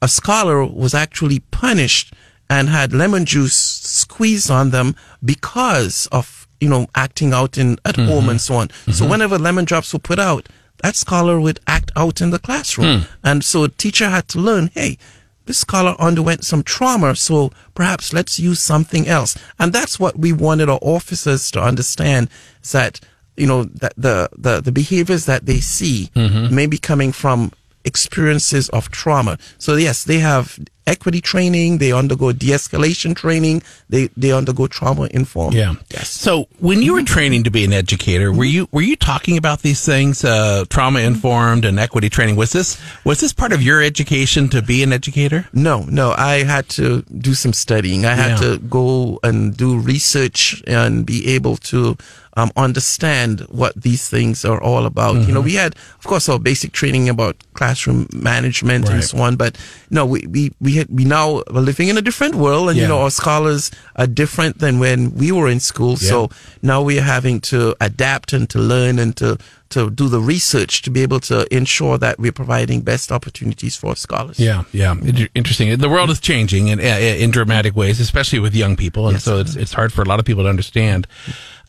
[0.00, 2.12] a scholar was actually punished
[2.50, 7.96] and had lemon juice squeezed on them because of you know acting out in at
[7.96, 8.10] mm-hmm.
[8.10, 8.70] home and so on.
[8.70, 9.10] So mm-hmm.
[9.10, 10.48] whenever lemon drops were put out,
[10.82, 13.04] that scholar would act out in the classroom, hmm.
[13.24, 14.98] and so a teacher had to learn, hey.
[15.44, 19.34] This scholar underwent some trauma, so perhaps let's use something else.
[19.58, 22.28] And that's what we wanted our officers to understand
[22.62, 23.00] is that,
[23.34, 26.54] you know, that the, the, the behaviors that they see mm-hmm.
[26.54, 27.50] may be coming from
[27.86, 29.38] experiences of trauma.
[29.56, 35.54] So yes, they have equity training, they undergo de-escalation training, they, they undergo trauma informed.
[35.54, 35.74] Yeah.
[35.90, 36.08] Yes.
[36.08, 39.62] So when you were training to be an educator, were you were you talking about
[39.62, 42.36] these things, uh, trauma informed and equity training?
[42.36, 45.46] Was this was this part of your education to be an educator?
[45.52, 48.04] No, no, I had to do some studying.
[48.04, 48.44] I had Yeah.
[48.46, 51.96] to go and do research and be able to
[52.36, 55.14] um, understand what these things are all about.
[55.14, 55.34] You Mm-hmm.
[55.34, 59.56] know, we had, of course, our basic training about classroom management and so on, but
[59.90, 62.86] no, we, we, we had, we now are living in a different world and, you
[62.86, 65.96] know, our scholars are different than when we were in school.
[65.96, 66.30] So
[66.62, 69.38] now we are having to adapt and to learn and to,
[69.70, 73.96] to do the research to be able to ensure that we're providing best opportunities for
[73.96, 74.38] scholars.
[74.38, 74.94] Yeah, yeah,
[75.34, 75.76] interesting.
[75.76, 79.56] The world is changing in in dramatic ways, especially with young people, and so it's
[79.56, 81.06] it's hard for a lot of people to understand.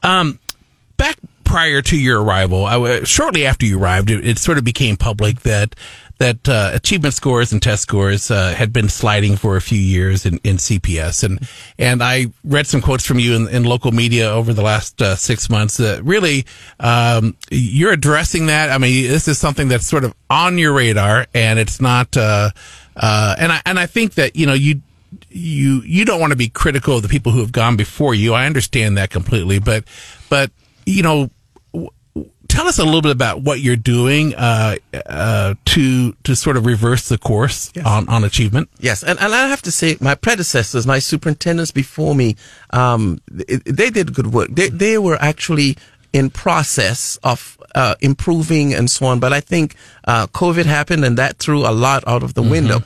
[0.02, 0.39] Um,
[1.00, 4.96] back prior to your arrival, I, shortly after you arrived, it, it sort of became
[4.98, 5.76] public that
[6.20, 10.26] that uh, achievement scores and test scores uh, had been sliding for a few years
[10.26, 14.30] in, in CPS, and and I read some quotes from you in, in local media
[14.30, 15.78] over the last uh, six months.
[15.78, 16.46] That really,
[16.80, 18.70] um, you're addressing that.
[18.70, 22.16] I mean, this is something that's sort of on your radar, and it's not.
[22.16, 22.52] Uh,
[22.96, 24.82] uh, and I and I think that you know you
[25.30, 28.34] you you don't want to be critical of the people who have gone before you.
[28.34, 29.86] I understand that completely, but
[30.30, 30.52] but
[30.89, 31.30] you know,
[32.47, 34.75] tell us a little bit about what you're doing uh,
[35.06, 38.69] uh, to to sort of reverse the course on on achievement.
[38.80, 42.36] Yes, and, and I have to say, my predecessors, my superintendents before me,
[42.71, 44.49] um, they, they did good work.
[44.52, 45.78] They they were actually
[46.12, 49.19] in process of uh, improving and so on.
[49.19, 49.75] But I think
[50.06, 52.80] uh, COVID happened, and that threw a lot out of the window.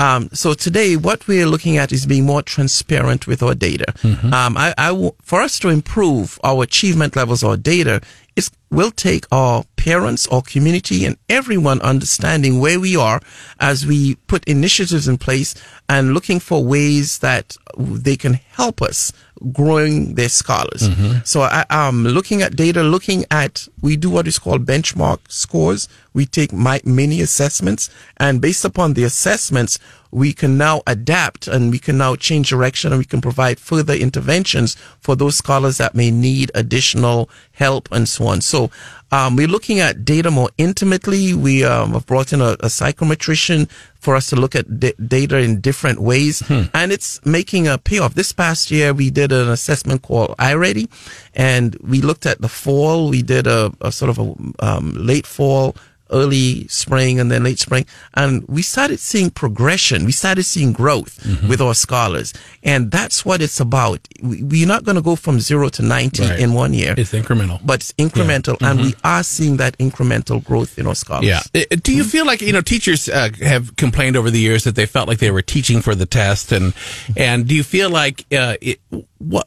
[0.00, 3.84] Um, so today, what we're looking at is being more transparent with our data.
[4.32, 8.00] Um, I, I w- for us to improve our achievement levels, our data,
[8.34, 13.20] is will take our parents, our community, and everyone understanding where we are
[13.58, 15.54] as we put initiatives in place
[15.88, 19.12] and looking for ways that they can help us
[19.52, 20.88] growing their scholars.
[21.24, 25.88] So I, um, looking at data, looking at, we do what is called benchmark scores.
[26.12, 29.78] We take my, many assessments and based upon the assessments,
[30.10, 33.94] we can now adapt and we can now change direction and we can provide further
[33.94, 38.40] interventions for those scholars that may need additional help and so on.
[38.40, 38.70] So,
[39.12, 41.34] um, we're looking at data more intimately.
[41.34, 43.68] We um, have brought in a, a psychometrician
[43.98, 46.42] for us to look at d- data in different ways,
[46.74, 48.14] and it's making a payoff.
[48.14, 50.88] This past year, we did an assessment called iReady,
[51.34, 53.10] and we looked at the fall.
[53.10, 55.76] We did a, a sort of a um, late fall
[56.12, 57.86] early spring and then late spring.
[58.14, 60.04] And we started seeing progression.
[60.04, 61.18] We started seeing growth
[61.48, 62.32] with our scholars.
[62.62, 64.00] And that's what it's about.
[64.22, 66.38] We, we're not going to go from zero to 90 Right.
[66.40, 67.60] in one year, It's incremental.
[67.64, 68.56] but it's incremental.
[68.60, 71.26] And we are seeing that incremental growth in our scholars.
[71.26, 71.40] Yeah.
[71.82, 74.86] Do you feel like you know teachers uh, have complained over the years that they
[74.86, 76.74] felt like they were teaching for the test, and
[77.16, 78.80] and do you feel like uh, it,
[79.18, 79.46] what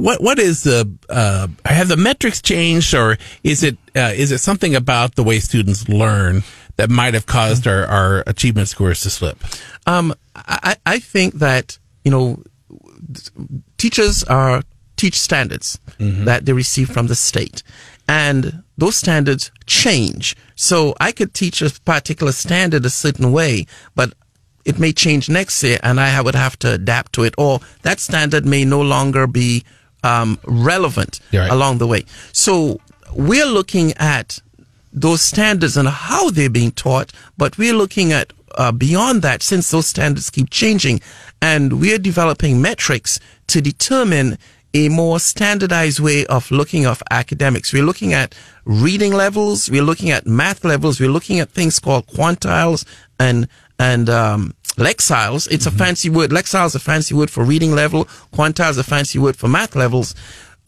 [0.00, 4.38] what what is the uh, have the metrics changed, or is it uh, is it
[4.38, 6.42] something about the way students learn
[6.76, 9.38] that might have caused our, our achievement scores to slip?
[9.86, 12.42] Um, I, I think that, you know,
[13.76, 14.62] teachers are
[14.96, 17.62] teach standards that they receive from the state.
[18.08, 20.36] And those standards change.
[20.56, 24.14] So I could teach a particular standard a certain way, but
[24.64, 28.00] it may change next year and I would have to adapt to it or that
[28.00, 29.64] standard may no longer be
[30.02, 31.50] um, relevant right.
[31.50, 32.04] along the way.
[32.32, 32.80] So
[33.14, 34.40] we're looking at
[34.92, 39.70] those standards and how they're being taught, but we're looking at uh, beyond that since
[39.70, 41.00] those standards keep changing
[41.40, 44.36] and we're developing metrics to determine
[44.72, 47.72] a more standardized way of looking of academics.
[47.72, 48.34] We're looking at
[48.64, 52.84] reading levels, we're looking at math levels, we're looking at things called quantiles
[53.18, 55.48] and and um, lexiles.
[55.50, 56.30] It's a fancy word.
[56.30, 58.04] Lexile is a fancy word for reading level.
[58.32, 60.14] Quantile is a fancy word for math levels.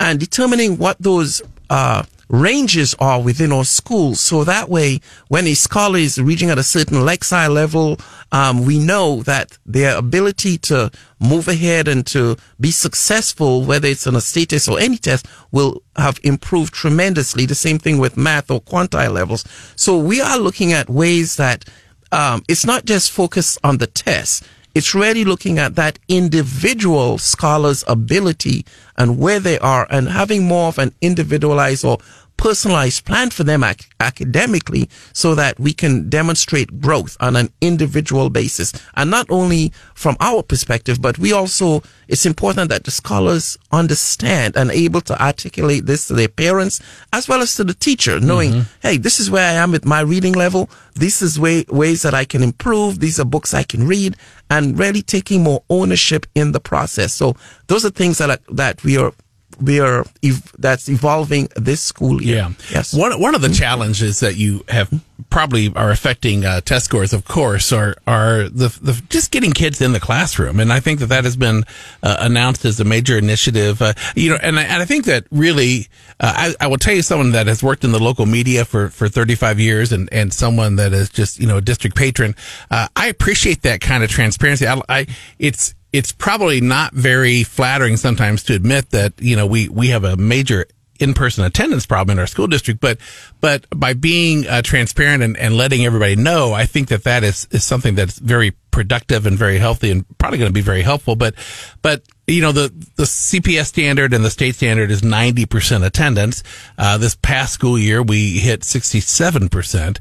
[0.00, 4.20] and determining what those uh, ranges are within our schools.
[4.20, 7.98] So that way, when a scholar is reaching at a certain Lexile level,
[8.32, 14.06] um, we know that their ability to move ahead and to be successful, whether it's
[14.06, 17.46] on a state test or any test, will have improved tremendously.
[17.46, 19.44] The same thing with math or quantile levels.
[19.76, 21.64] So we are looking at ways that
[22.12, 24.44] um, it's not just focused on the test.
[24.74, 28.64] It's really looking at that individual scholar's ability
[28.96, 31.98] and where they are and having more of an individualized or
[32.42, 38.30] personalized plan for them ac- academically so that we can demonstrate growth on an individual
[38.30, 38.72] basis.
[38.96, 44.56] And not only from our perspective, but we also, it's important that the scholars understand
[44.56, 46.80] and able to articulate this to their parents
[47.12, 48.78] as well as to the teacher, knowing, mm-hmm.
[48.80, 50.68] hey, this is where I am with my reading level.
[50.94, 52.98] This is way, ways that I can improve.
[52.98, 54.16] These are books I can read
[54.50, 57.14] and really taking more ownership in the process.
[57.14, 57.36] So
[57.68, 59.12] those are things that, are, that we are
[59.60, 62.36] we are ev- that's evolving this school year.
[62.36, 62.50] Yeah.
[62.70, 62.94] Yes.
[62.94, 64.90] One one of the challenges that you have
[65.30, 69.80] probably are affecting uh, test scores, of course, are are the, the just getting kids
[69.80, 71.64] in the classroom, and I think that that has been
[72.02, 73.80] uh, announced as a major initiative.
[73.82, 75.88] Uh, you know, and I, and I think that really,
[76.20, 78.88] uh, I, I will tell you someone that has worked in the local media for
[78.90, 82.34] for 35 years, and and someone that is just you know a district patron.
[82.70, 84.66] Uh, I appreciate that kind of transparency.
[84.66, 85.06] I, I
[85.38, 90.04] it's it's probably not very flattering sometimes to admit that you know we we have
[90.04, 90.66] a major
[91.00, 92.98] in-person attendance problem in our school district but
[93.40, 97.48] but by being uh, transparent and, and letting everybody know i think that that is,
[97.50, 101.14] is something that's very productive and very healthy and probably going to be very helpful.
[101.14, 101.36] But
[101.82, 106.42] but you know the the cps standard and the state standard is 90% attendance.
[106.76, 109.98] Uh, this past school year we hit 67%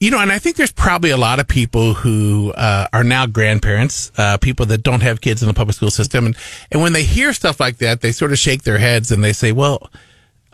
[0.00, 3.26] you know, and I think there's probably a lot of people who uh, are now
[3.26, 6.36] grandparents, uh, people that don't have kids in the public school system, and
[6.72, 9.32] and when they hear stuff like that, they sort of shake their heads and they
[9.32, 9.90] say, "Well,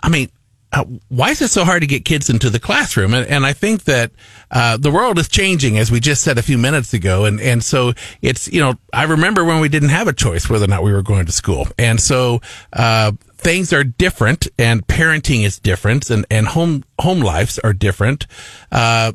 [0.03, 0.29] I mean."
[0.73, 3.15] Uh, why is it so hard to get kids into the classroom?
[3.15, 4.11] And, and I think that
[4.51, 7.25] uh, the world is changing, as we just said a few minutes ago.
[7.25, 10.65] And and so it's you know I remember when we didn't have a choice whether
[10.65, 12.41] or not we were going to school, and so
[12.73, 18.27] uh, things are different, and parenting is different, and and home home lives are different.
[18.73, 19.13] Uh,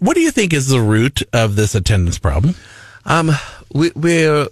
[0.00, 2.54] what do you think is the root of this attendance problem?
[3.04, 3.30] Um,
[3.72, 4.46] we, we're,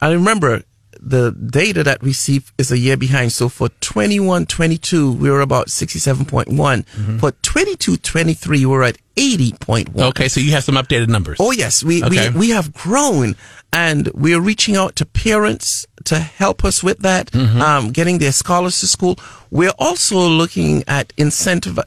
[0.00, 0.62] I remember
[1.00, 3.32] the data that we see is a year behind.
[3.32, 6.46] So for 21, 22, we were about 67.1.
[6.54, 7.18] Mm-hmm.
[7.18, 10.00] For 22, 23, we're at 80.1.
[10.10, 11.38] Okay, so you have some updated numbers.
[11.40, 12.30] Oh yes, we, Okay.
[12.30, 13.34] we we have grown,
[13.72, 17.60] and we are reaching out to parents to help us with that, Mm-hmm.
[17.60, 19.18] um, getting their scholars to school.
[19.52, 21.78] We're also looking at incentive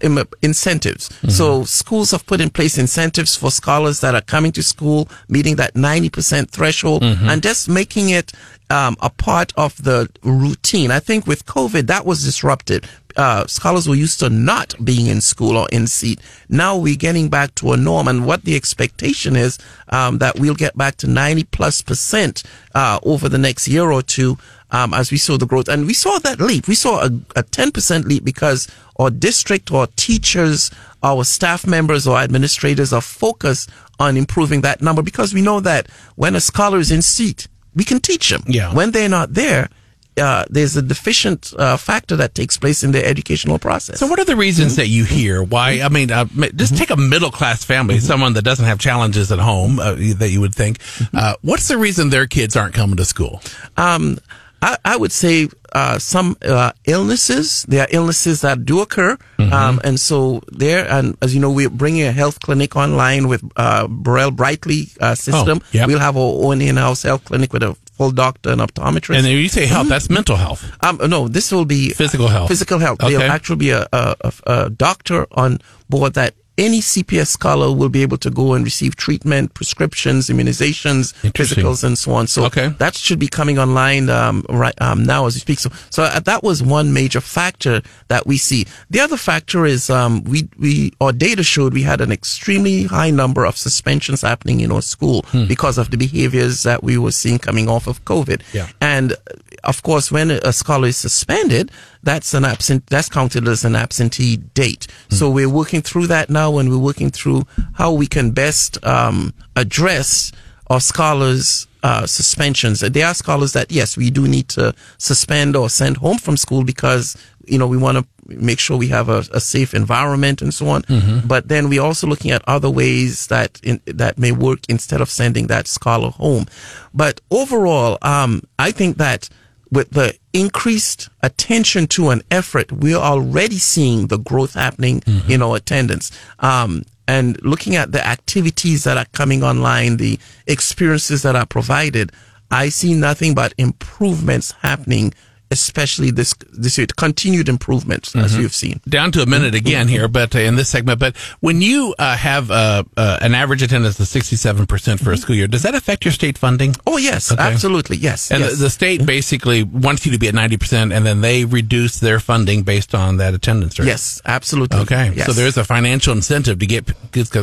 [0.43, 1.09] incentives.
[1.09, 1.29] Mm-hmm.
[1.29, 5.55] So schools have put in place incentives for scholars that are coming to school, meeting
[5.55, 7.27] that ninety percent threshold, Mm-hmm.
[7.29, 8.31] and just making it
[8.69, 10.91] um, a part of the routine.
[10.91, 15.21] I think with COVID that was disrupted uh, scholars were used to not being in
[15.21, 16.19] school or in seat.
[16.49, 19.57] Now we're getting back to a norm, and what the expectation is
[19.89, 24.01] um, that we'll get back to 90 plus percent uh, over the next year or
[24.01, 24.37] two
[24.71, 25.67] um, as we saw the growth.
[25.67, 26.67] And we saw that leap.
[26.67, 30.71] We saw a, a 10% leap because our district, our teachers,
[31.03, 35.87] our staff members our administrators are focused on improving that number because we know that
[36.15, 38.43] when a scholar is in seat, we can teach them.
[38.47, 38.73] Yeah.
[38.73, 39.69] When they're not there,
[40.17, 43.99] uh, there's a deficient uh, factor that takes place in the educational process.
[43.99, 45.81] So, what are the reasons that you hear why?
[45.81, 46.25] I mean, uh,
[46.55, 50.29] just take a middle class family, someone that doesn't have challenges at home uh, that
[50.31, 50.79] you would think.
[51.13, 53.41] Uh, what's the reason their kids aren't coming to school?
[53.75, 54.17] Um,
[54.65, 55.47] I, I would say
[55.77, 57.65] uh, some uh, illnesses.
[57.69, 59.53] There are illnesses that do occur, Mm-hmm.
[59.53, 60.87] um, and so there.
[60.89, 65.13] And as you know, we're bringing a health clinic online with uh, Burrell Brightli uh,
[65.13, 65.59] system.
[65.61, 65.87] Oh, yep.
[65.87, 69.17] We'll have our own in-house health clinic with a full doctor and optometrist.
[69.19, 70.63] And you say health, that's mental health.
[70.83, 72.47] Um, no, this will be Physical health.
[72.47, 73.03] Physical health.
[73.03, 73.13] Okay.
[73.17, 74.15] There'll actually be a, a,
[74.47, 78.95] a doctor on board that any CPS scholar will be able to go and receive
[78.95, 82.27] treatment, prescriptions, immunizations, physicals, and so on.
[82.27, 82.69] So Okay.
[82.79, 85.59] that should be coming online um, right um, now as we speak.
[85.59, 88.65] So, so uh, that was one major factor that we see.
[88.89, 93.11] The other factor is um, we we our data showed we had an extremely high
[93.11, 97.37] number of suspensions happening in our school because of the behaviors that we were seeing
[97.39, 98.41] coming off of COVID.
[98.53, 98.67] Yeah.
[98.79, 99.15] And
[99.63, 101.71] of course, when a scholar is suspended,
[102.05, 104.87] that's an absent, that's counted as an absentee date.
[105.09, 109.33] So we're working through that now and we're working through how we can best, um,
[109.55, 110.31] address
[110.69, 112.79] our scholars, uh, suspensions.
[112.79, 116.63] There are scholars that, yes, we do need to suspend or send home from school
[116.63, 120.51] because, you know, we want to make sure we have a, a safe environment and
[120.53, 120.83] so on.
[121.27, 125.09] But then we're also looking at other ways that, in, that may work instead of
[125.09, 126.45] sending that scholar home.
[126.93, 129.29] But overall, um, I think that
[129.75, 135.57] with the increased attention to an effort, we're already seeing the growth happening in our
[135.57, 136.11] attendance.
[136.39, 142.11] Um, and looking at the activities that are coming online, the experiences that are provided,
[142.49, 145.13] I see nothing but improvements happening,
[145.51, 148.81] especially this this year, continued improvements as you've seen.
[148.87, 150.99] down to a minute again here, but uh, in this segment.
[150.99, 155.17] But when you uh, have uh, uh, an average attendance of sixty-seven percent for a
[155.17, 156.75] school year, does that affect your state funding?
[156.87, 157.41] Oh yes, Okay.
[157.41, 158.31] absolutely, yes.
[158.31, 158.51] And yes.
[158.57, 161.99] the, the state basically wants you to be at ninety percent, and then they reduce
[161.99, 163.87] their funding based on that attendance rate.
[163.87, 164.79] yes, absolutely.
[164.81, 165.25] Okay, Yes.
[165.27, 166.91] so there's a financial incentive to get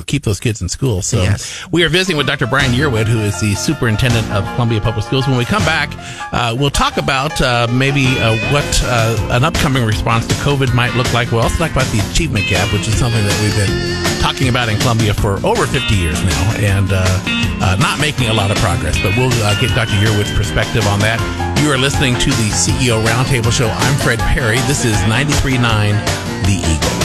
[0.07, 1.03] keep those kids in school.
[1.03, 1.65] So Yes.
[1.71, 2.47] we are visiting with Dr.
[2.47, 5.27] Brian Yearwood, who is the superintendent of Columbia Public Schools.
[5.27, 5.91] When we come back,
[6.33, 10.95] uh, we'll talk about uh, maybe uh, what uh, an upcoming response to COVID might
[10.95, 11.31] look like.
[11.31, 14.69] We'll also talk about the achievement gap, which is something that we've been talking about
[14.69, 17.05] in Columbia for over 50 years now, and uh,
[17.61, 18.97] uh, not making a lot of progress.
[19.03, 19.93] But we'll uh, get Dr.
[20.01, 21.21] Yearwood's perspective on that.
[21.61, 23.69] You are listening to the CEO Roundtable Show.
[23.69, 24.59] I'm Fred Parry.
[24.65, 25.61] This is 93.9
[26.47, 27.02] The Eagle.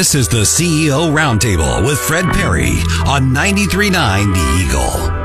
[0.00, 5.19] This is the CEO Roundtable with Fred Parry on 93.9 The Eagle.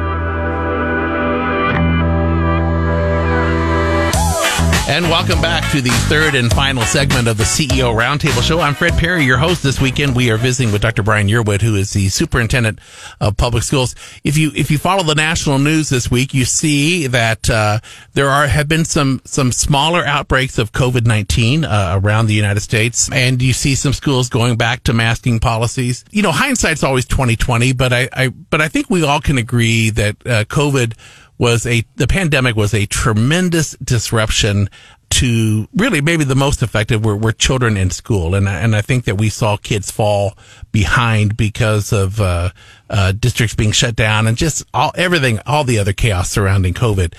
[4.88, 8.60] And welcome back to the third and final segment of the CEO Roundtable Show.
[8.60, 10.15] I'm Fred Parry, your host this weekend.
[10.15, 11.02] We are visiting with Dr.
[11.02, 12.78] Brian Yearwood, who is the superintendent
[13.19, 13.95] of public schools.
[14.24, 17.80] If you if you follow the national news this week, you see that uh,
[18.13, 22.62] there are have been some some smaller outbreaks of COVID nineteen uh, around the United
[22.62, 26.06] States, and you see some schools going back to masking policies.
[26.12, 29.39] You know, hindsight's always twenty twenty, but I, I but I think we all can
[29.39, 30.93] agree that uh, COVID
[31.38, 34.69] was a the pandemic was a tremendous disruption
[35.10, 39.06] to really maybe the most effective were, were children in school and and I think
[39.06, 40.38] that we saw kids fall
[40.71, 42.50] behind because of uh,
[42.89, 47.13] uh, districts being shut down and just all everything all the other chaos surrounding COVID.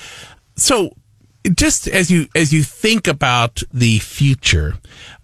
[0.57, 0.91] So
[1.55, 4.75] just as you as you think about the future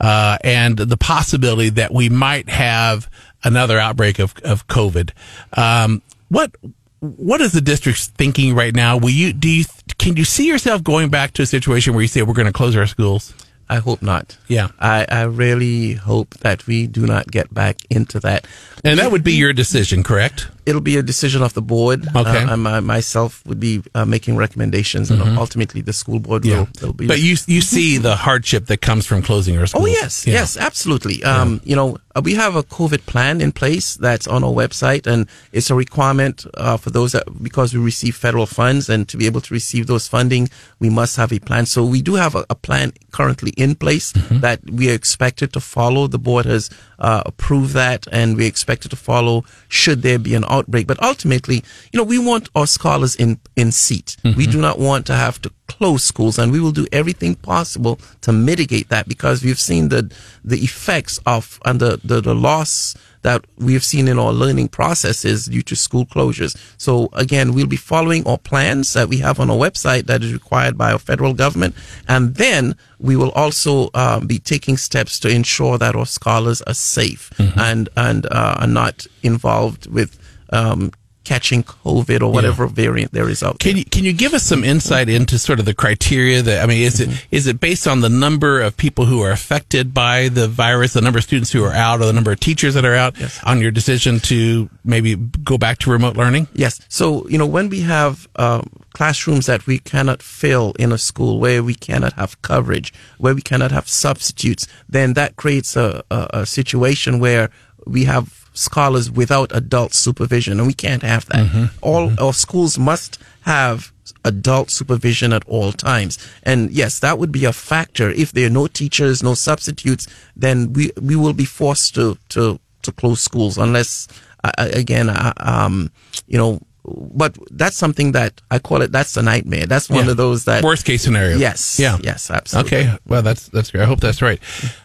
[0.01, 3.11] uh, and the possibility that we might have
[3.43, 5.11] another outbreak of of COVID,
[5.57, 6.55] um, what
[7.03, 8.97] what is the district thinking right now?
[8.97, 9.65] Will you do you
[9.99, 12.53] can you see yourself going back to a situation where you say we're going to
[12.53, 13.35] close our schools?
[13.69, 14.37] I hope not.
[14.49, 14.69] Yeah.
[14.79, 18.47] I, I really hope that we do not get back into that.
[18.85, 20.49] And that would be your decision, correct?
[20.65, 22.07] It'll be a decision of the board.
[22.15, 22.45] Okay.
[22.45, 26.69] Uh, I myself would be uh, making recommendations, and ultimately the school board will.
[26.81, 29.85] will be But you you see the hardship that comes from closing our schools.
[29.85, 30.35] Oh yes, Yeah.
[30.35, 31.23] yes, absolutely.
[31.25, 35.07] Um, you know, uh, we have a COVID plan in place that's on our website,
[35.07, 39.17] and it's a requirement uh, for those that because we receive federal funds, and to
[39.17, 40.49] be able to receive those funding,
[40.79, 41.67] we must have a plan.
[41.67, 44.41] So we do have a, a plan currently in place Mm-hmm.
[44.41, 46.07] that we are expected to follow.
[46.07, 50.45] The board has uh, approved that, and we expected to follow should there be an
[50.53, 50.87] outbreak.
[50.87, 54.17] But ultimately, you know, we want our scholars in in seat.
[54.25, 54.39] Mm-hmm.
[54.39, 57.99] We do not want to have to close schools, and we will do everything possible
[58.21, 60.13] to mitigate that because we've seen the
[60.45, 65.47] the effects of and the the, the loss that we've seen in our learning processes
[65.47, 66.57] due to school closures.
[66.77, 70.33] So again, we'll be following our plans that we have on our website that is
[70.33, 71.75] required by our federal government,
[72.09, 76.75] and then we will also uh, be taking steps to ensure that our scholars are
[76.75, 80.19] safe and and uh, are not involved with.
[80.53, 80.93] Um,
[81.25, 83.71] catching COVID or whatever variant there is out there.
[83.71, 86.67] Can you can you give us some insight into sort of the criteria that I
[86.67, 87.13] mean is Mm-hmm.
[87.13, 90.93] it is it based on the number of people who are affected by the virus,
[90.95, 93.15] the number of students who are out, or the number of teachers that are out
[93.45, 96.49] on your decision to maybe go back to remote learning?
[96.55, 96.81] Yes.
[96.89, 101.39] So, you know, when we have um, classrooms that we cannot fill in a school,
[101.39, 106.29] where we cannot have coverage, where we cannot have substitutes, then that creates a, a,
[106.41, 107.49] a situation where
[107.87, 111.71] we have scholars without adult supervision, and we can't have that.
[111.81, 113.93] All our schools must have
[114.25, 116.19] adult supervision at all times.
[116.43, 118.11] And yes, that would be a factor.
[118.11, 122.61] If there are no teachers, no substitutes, then we, we will be forced to, to,
[122.83, 124.09] to close schools unless,
[124.45, 125.91] uh, again, uh, um,
[126.27, 129.67] you know, but that's something that I call it, that's a nightmare.
[129.67, 130.11] That's one Yeah.
[130.13, 130.65] of those that.
[130.65, 131.37] Worst case scenario.
[131.37, 131.79] Yes.
[131.79, 131.99] Yeah.
[132.03, 132.79] Yes, absolutely.
[132.79, 132.99] Okay.
[133.07, 133.83] Well, that's that's great.
[133.83, 134.41] I hope that's right.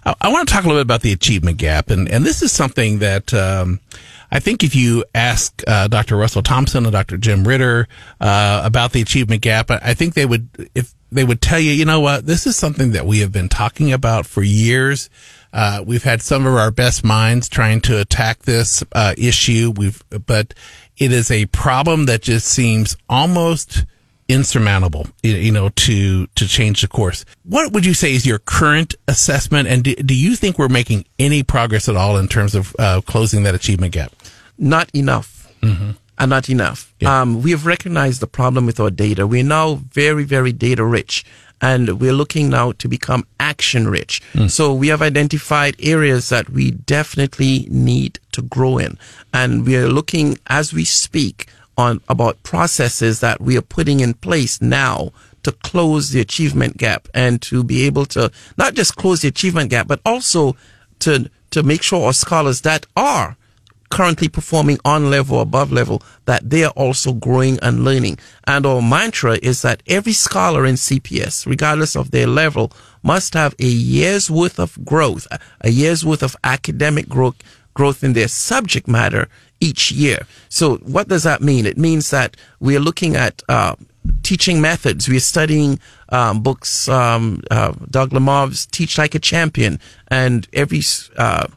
[0.05, 2.41] I, I want to talk a little bit about the achievement gap, and and this
[2.41, 3.33] is something that.
[3.33, 3.79] Um,
[4.29, 6.17] I think if you ask uh, Dr.
[6.17, 7.15] Russell Thompson and Dr.
[7.17, 7.87] Jim Ritter
[8.19, 11.71] uh, about the achievement gap, I I think they would if they would tell you,
[11.71, 15.09] you know what, this is something that we have been talking about for years.
[15.53, 19.71] Uh, we've had some of our best minds trying to attack this uh, issue.
[19.77, 20.53] We've, but
[20.97, 23.85] it is a problem that just seems almost
[24.29, 27.23] insurmountable, you- know, to, to change the course.
[27.43, 29.67] What would you say is your current assessment?
[29.69, 33.01] And do, do you think we're making any progress at all in terms of uh,
[33.01, 34.11] closing that achievement gap?
[34.57, 35.35] not enough.
[36.19, 36.93] And not enough.
[36.99, 37.21] Yeah.
[37.21, 39.27] Um, we have recognized the problem with our data.
[39.27, 41.23] We're now very, very data rich.
[41.61, 44.21] And we're looking now to become action rich.
[44.33, 44.49] Mm.
[44.49, 48.97] So we have identified areas that we definitely need to grow in.
[49.33, 51.47] And we are looking as we speak
[51.77, 55.11] on about processes that we are putting in place now
[55.43, 59.69] to close the achievement gap and to be able to not just close the achievement
[59.69, 60.55] gap, but also
[60.99, 63.36] to, to make sure our scholars that are
[63.89, 68.19] currently performing on level, above level, that they are also growing and learning.
[68.45, 72.71] And our mantra is that every scholar in CPS, regardless of their level,
[73.03, 75.27] must have a year's worth of growth,
[75.61, 77.35] a year's worth of academic growth,
[77.73, 79.29] growth in their subject matter
[79.59, 80.25] each year.
[80.49, 81.65] So what does that mean?
[81.65, 83.75] It means that we are looking at, uh,
[84.23, 85.07] teaching methods.
[85.07, 85.79] We're studying
[86.09, 89.79] um, books, um, uh, Doug Lemov's Teach Like a Champion,
[90.09, 90.81] and every
[91.17, 91.47] uh,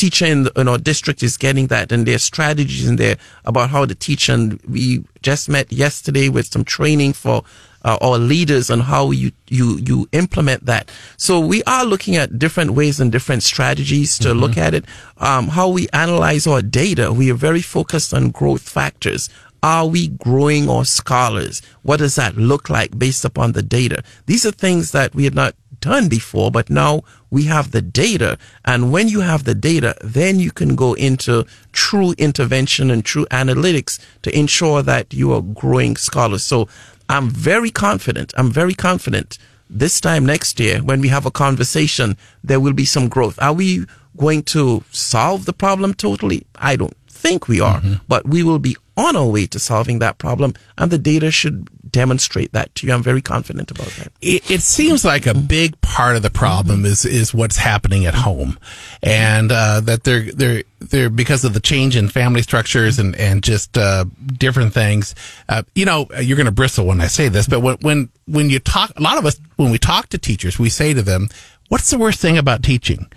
[0.00, 3.68] teacher in, the, in our district is getting that and there's strategies in there about
[3.68, 7.44] how to teach and we just met yesterday with some training for
[7.84, 10.90] uh, our leaders on how you, you, you implement that.
[11.18, 14.86] So we are looking at different ways and different strategies to look at it.
[15.18, 17.12] Um, how we analyze our data.
[17.12, 19.28] We are very focused on growth factors.
[19.62, 21.60] Are we growing our scholars?
[21.82, 24.02] What does that look like based upon the data?
[24.26, 28.38] These are things that we had not done before, but now we have the data.
[28.64, 33.26] And when you have the data, then you can go into true intervention and true
[33.30, 36.42] analytics to ensure that you are growing scholars.
[36.42, 36.68] So
[37.08, 38.32] I'm very confident.
[38.36, 39.38] I'm very confident
[39.70, 43.40] this time next year when we have a conversation, there will be some growth.
[43.40, 46.44] Are we going to solve the problem totally?
[46.56, 50.18] I don't think we are, but we will be on our way to solving that
[50.18, 52.92] problem and the data should demonstrate that to you.
[52.92, 54.12] I'm very confident about that.
[54.20, 58.14] it, it seems like a big part of the problem is is what's happening at
[58.14, 58.58] home,
[59.02, 63.42] and uh, that they're they're they're because of the change in family structures and and
[63.42, 64.04] just uh,
[64.38, 65.14] different things.
[65.48, 68.50] Uh, you know, you're going to bristle when I say this, but when when when
[68.50, 71.28] you talk, a lot of us when we talk to teachers, we say to them,
[71.68, 73.10] "What's the worst thing about teaching?"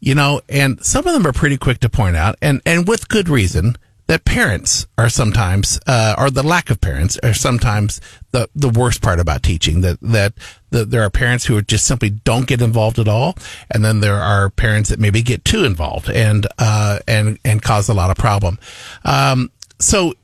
[0.00, 3.08] You know, and some of them are pretty quick to point out, and and with
[3.08, 3.76] good reason
[4.10, 8.00] that parents are sometimes, uh, or the lack of parents are sometimes
[8.32, 9.82] the, the worst part about teaching.
[9.82, 10.32] That, that,
[10.70, 13.36] that there are parents who just simply don't get involved at all.
[13.70, 17.88] And then there are parents that maybe get too involved and, uh, and, and cause
[17.88, 18.58] a lot of problem.
[19.04, 20.14] Um, so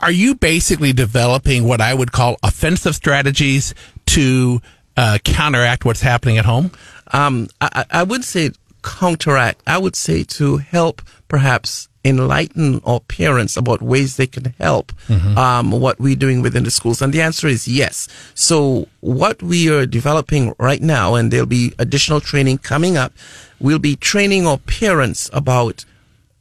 [0.00, 3.74] are you basically developing what I would call offensive strategies
[4.06, 4.62] to,
[4.96, 6.70] uh, counteract what's happening at home?
[7.12, 8.50] Um, I, I would say
[8.82, 9.62] counteract.
[9.66, 14.92] I would say to help perhaps enlighten our parents about ways they can help
[15.38, 17.00] um, what we're doing within the schools?
[17.00, 18.08] And the answer is yes.
[18.34, 23.12] So what we are developing right now, and there'll be additional training coming up,
[23.60, 25.84] we'll be training our parents about,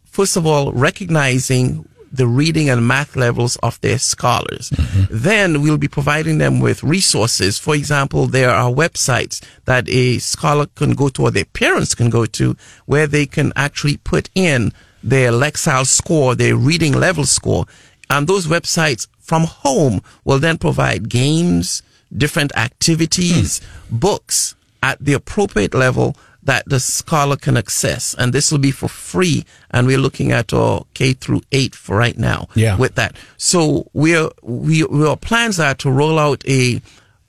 [0.05, 4.69] first of all, recognizing the reading and math levels of their scholars.
[4.71, 5.05] Mm-hmm.
[5.09, 7.57] Then we'll be providing them with resources.
[7.57, 12.09] For example, there are websites that a scholar can go to or their parents can
[12.09, 12.55] go to
[12.85, 17.65] where they can actually put in their Lexile score, their reading level score.
[18.09, 21.81] And those websites from home will then provide games,
[22.15, 23.97] different activities, hmm.
[23.97, 28.15] books at the appropriate level that the scholar can access.
[28.17, 29.45] And this will be for free.
[29.69, 32.77] And we're looking at our K through eight for right now Yeah.
[32.77, 33.15] with that.
[33.37, 36.81] So we're, we, our plans are to roll out a,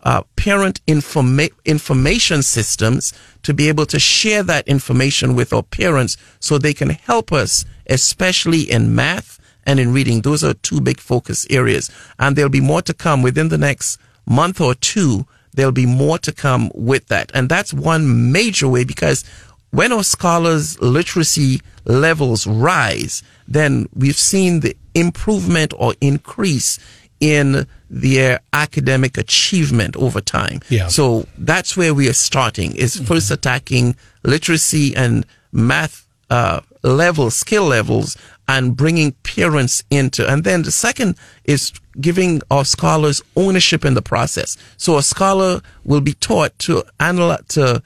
[0.05, 3.13] uh, parent informa- information systems
[3.45, 7.65] to be able to share that information with our parents so they can help us,
[7.87, 10.23] especially in math and in reading.
[10.23, 11.89] Those are two big focus areas.
[12.19, 15.27] And there'll be more to come within the next month or two.
[15.55, 17.31] There'll be more to come with that.
[17.35, 19.25] And that's one major way because
[19.71, 26.79] when our scholars literacy levels rise, then we've seen the improvement or increase
[27.21, 30.61] in their academic achievement over time.
[30.69, 30.89] Yeah.
[30.89, 37.65] So that's where we are starting is first attacking literacy and math, uh, level, skill
[37.65, 38.17] levels
[38.49, 44.03] and bringing parents into, and then the second is giving our scholars ownership in the
[44.03, 44.57] process.
[44.77, 47.83] So a scholar will be taught to analyze, to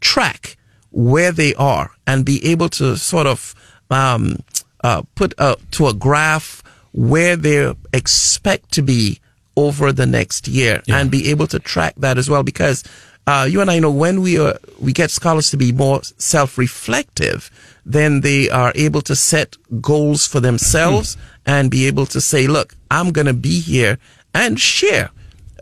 [0.00, 0.56] track
[0.90, 3.54] where they are and be able to sort of,
[3.90, 4.38] um,
[4.84, 9.20] uh, put uh, to a graph where they expect to be
[9.56, 12.84] over the next year and be able to track that as well because
[13.26, 17.50] uh, you and I know when we are, we get scholars to be more self-reflective,
[17.84, 21.16] then they are able to set goals for themselves
[21.48, 23.98] and be able to say, look, I'm going to be here
[24.34, 25.10] and share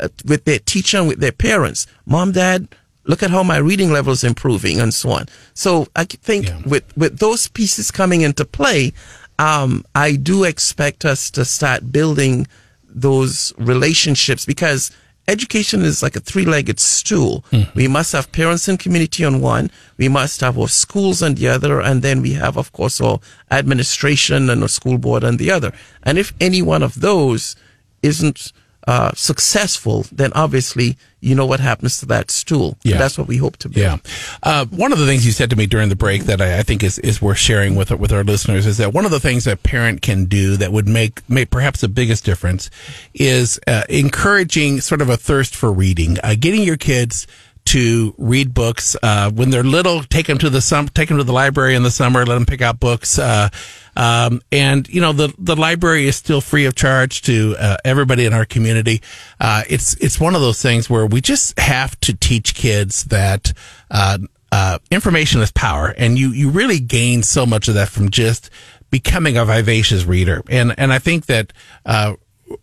[0.01, 1.87] uh, with their teacher and with their parents.
[2.05, 2.69] Mom, dad,
[3.05, 5.27] look at how my reading level is improving and so on.
[5.55, 6.61] So I think Yeah.
[6.67, 8.93] with, with those pieces coming into play,
[9.39, 12.49] um, I do expect us to start building
[12.89, 14.91] those relationships because
[15.29, 17.45] education is like a three-legged stool.
[17.75, 19.71] We must have parents and community on one.
[19.97, 21.81] We must have our schools on the other.
[21.81, 23.19] And then we have, of course, our
[23.51, 25.73] administration and our school board on the other.
[26.03, 27.57] And if any one of those
[28.03, 28.53] isn't
[28.87, 30.97] uh, successful, then obviously
[31.27, 32.79] you know what happens to that stool.
[32.85, 32.99] Yeah.
[32.99, 33.81] That's what we hope to be.
[33.81, 33.97] Yeah.
[34.45, 36.63] Uh, one of the things you said to me during the break that I, I
[36.63, 39.47] think is, is worth sharing with with our listeners is that one of the things
[39.47, 42.71] a parent can do that would make make perhaps the biggest difference
[43.13, 47.27] is uh, encouraging sort of a thirst for reading, uh, getting your kids
[47.67, 50.03] to read books uh, when they're little.
[50.03, 52.25] Take them to the sum, take them to the library in the summer.
[52.25, 53.19] Let them pick out books.
[53.19, 53.49] Uh,
[53.97, 58.27] um, and you know the the library is still free of charge to uh, everybody
[58.27, 59.03] in our community.
[59.41, 63.53] Uh, it's it's one of those things where we just have to teach kids that.
[63.91, 64.19] Uh,
[64.53, 68.49] uh, information is power, and you you really gain so much of that from just
[68.91, 70.43] becoming a vivacious reader.
[70.49, 71.53] And and I think that
[71.85, 72.15] uh,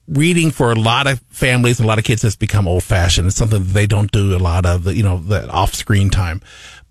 [0.08, 3.28] reading for a lot of families, a lot of kids has become old fashioned.
[3.28, 6.42] It's something that they don't do a lot of, you know, the off screen time.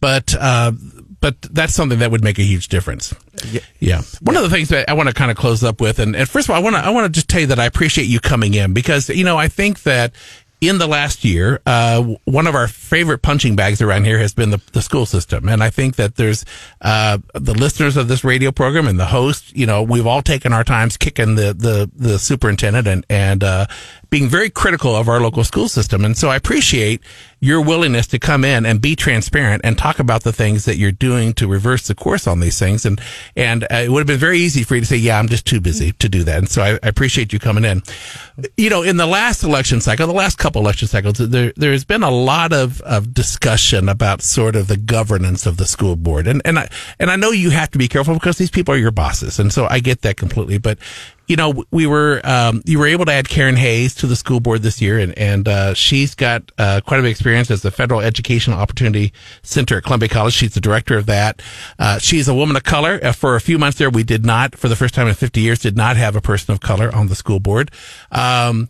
[0.00, 0.72] But, uh,
[1.20, 3.14] but that's something that would make a huge difference.
[3.78, 4.02] Yeah.
[4.20, 6.28] One of the things that I want to kind of close up with, and, and
[6.28, 8.08] first of all, I want to, I want to just tell you that I appreciate
[8.08, 10.12] you coming in because, you know, I think that
[10.62, 14.50] in the last year, uh, one of our favorite punching bags around here has been
[14.50, 15.48] the, the school system.
[15.48, 16.44] And I think that there's,
[16.80, 20.52] uh, the listeners of this radio program and the host, you know, we've all taken
[20.52, 23.66] our times kicking the, the, the superintendent and, and, uh,
[24.12, 26.04] being very critical of our local school system.
[26.04, 27.00] And so I appreciate
[27.40, 30.92] your willingness to come in and be transparent and talk about the things that you're
[30.92, 32.84] doing to reverse the course on these things.
[32.84, 33.00] And,
[33.36, 35.46] and uh, it would have been very easy for you to say, yeah, I'm just
[35.46, 36.36] too busy to do that.
[36.36, 37.82] And so I, I appreciate you coming in.
[38.58, 42.02] You know, in the last election cycle, the last couple election cycles, there, there's been
[42.02, 46.26] a lot of, of discussion about sort of the governance of the school board.
[46.26, 46.68] And, and I,
[47.00, 49.38] and I know you have to be careful because these people are your bosses.
[49.38, 50.58] And so I get that completely.
[50.58, 50.78] But,
[51.26, 54.40] you know, we were, um, you were able to add Karen Hayes to the school
[54.40, 57.62] board this year, and, and, uh, she's got, uh, quite a bit of experience as
[57.62, 59.12] the Federal Educational Opportunity
[59.42, 60.34] Center at Columbia College.
[60.34, 61.40] She's the director of that.
[61.78, 63.00] Uh, she's a woman of color.
[63.02, 65.40] Uh, for a few months there, we did not, for the first time in 50
[65.40, 67.70] years, did not have a person of color on the school board.
[68.10, 68.68] Um,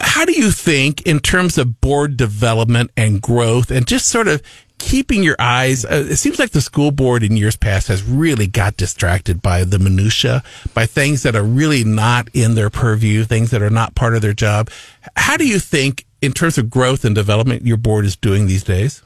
[0.00, 4.42] how do you think in terms of board development and growth and just sort of
[4.80, 8.46] keeping your eyes uh, it seems like the school board in years past has really
[8.46, 10.42] got distracted by the minutia
[10.74, 14.22] by things that are really not in their purview things that are not part of
[14.22, 14.70] their job.
[15.16, 18.64] How do you think in terms of growth and development your board is doing these
[18.64, 19.02] days?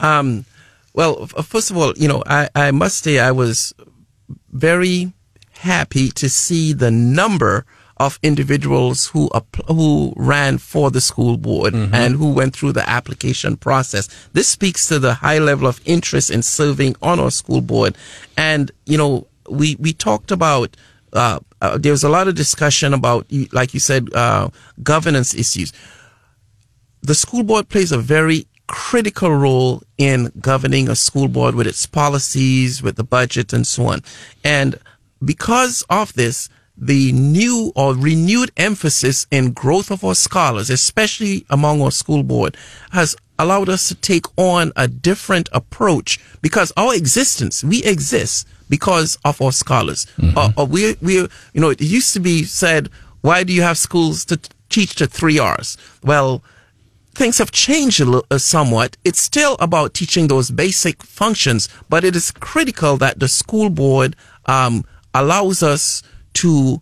[0.00, 0.44] Um,
[0.92, 3.72] well, f- first of all, you know, I, I must say I was
[4.52, 5.12] very
[5.52, 7.64] happy to see the number
[7.98, 9.30] of individuals who
[9.68, 14.08] who ran for the school board and who went through the application process.
[14.32, 17.96] This speaks to the high level of interest in serving on our school board.
[18.36, 20.76] And you know, we we talked about.
[21.12, 24.48] Uh, uh, there was a lot of discussion about, like you said, uh,
[24.82, 25.72] governance issues
[27.04, 31.84] the school board plays a very critical role in governing a school board with its
[31.84, 34.02] policies, with the budget, and so on.
[34.42, 34.78] And
[35.22, 41.80] because of this, the new or renewed emphasis in growth of our scholars, especially among
[41.80, 42.56] our school board,
[42.90, 49.18] has allowed us to take on a different approach because our existence, we exist because
[49.24, 50.06] of our scholars.
[50.36, 52.88] Uh, uh, we, we, you know, it used to be said,
[53.20, 55.76] why do you have schools to teach to three R's?
[56.02, 56.42] Well,
[57.14, 58.96] things have changed a little, uh, somewhat.
[59.04, 64.16] It's still about teaching those basic functions, but it is critical that the school board
[64.46, 66.02] um, allows us
[66.34, 66.80] to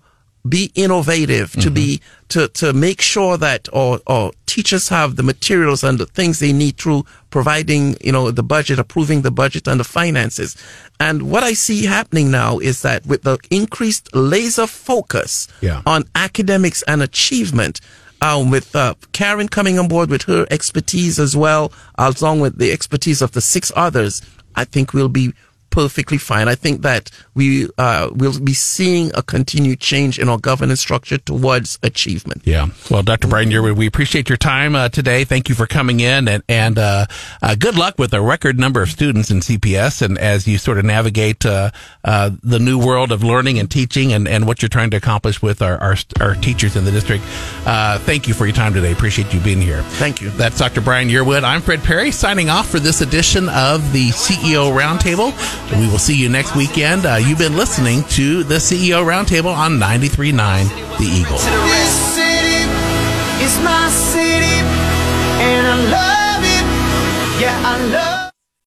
[0.48, 5.84] be innovative, to be to to make sure that our, our teachers have the materials
[5.84, 9.78] and the things they need through providing, you know, the budget, approving the budget and
[9.78, 10.57] the finances.
[10.98, 15.80] And what I see happening now is that with the increased laser focus Yeah.
[15.86, 17.80] on academics and achievement,
[18.20, 22.72] um, with uh, Karen coming on board with her expertise as well, along with the
[22.72, 24.22] expertise of the six others,
[24.57, 25.32] I think we'll be
[25.73, 26.47] perfectly fine.
[26.47, 31.18] I think that we uh, will be seeing a continued change in our governance structure
[31.18, 32.43] towards achievement.
[32.45, 32.68] Yeah.
[32.91, 33.27] Well, Dr.
[33.27, 35.25] Brian Yearwood, we appreciate your time uh, today.
[35.25, 37.07] Thank you for coming in and, and uh,
[37.41, 40.79] uh, good luck with a record number of students in CPS and as you sort
[40.79, 41.70] of navigate uh,
[42.05, 45.41] uh, the new world of learning and teaching and, and what you're trying to accomplish
[45.41, 47.25] with our, our, our teachers in the district.
[47.64, 48.93] Uh, thank you for your time today.
[48.93, 49.83] Appreciate you being here.
[49.83, 50.29] Thank you.
[50.31, 50.83] That's Dr.
[50.83, 51.45] Brian Yearwood.
[51.45, 55.33] I'm Fred Parry signing off for this edition of the CEO Roundtable.
[55.70, 57.06] We will see you next weekend.
[57.06, 61.38] Uh, you've been listening to the CEO Roundtable on 93.9 The Eagle.
[61.38, 62.68] This city
[63.42, 64.58] is my city,
[65.40, 67.40] and I love it.
[67.40, 68.11] Yeah, I love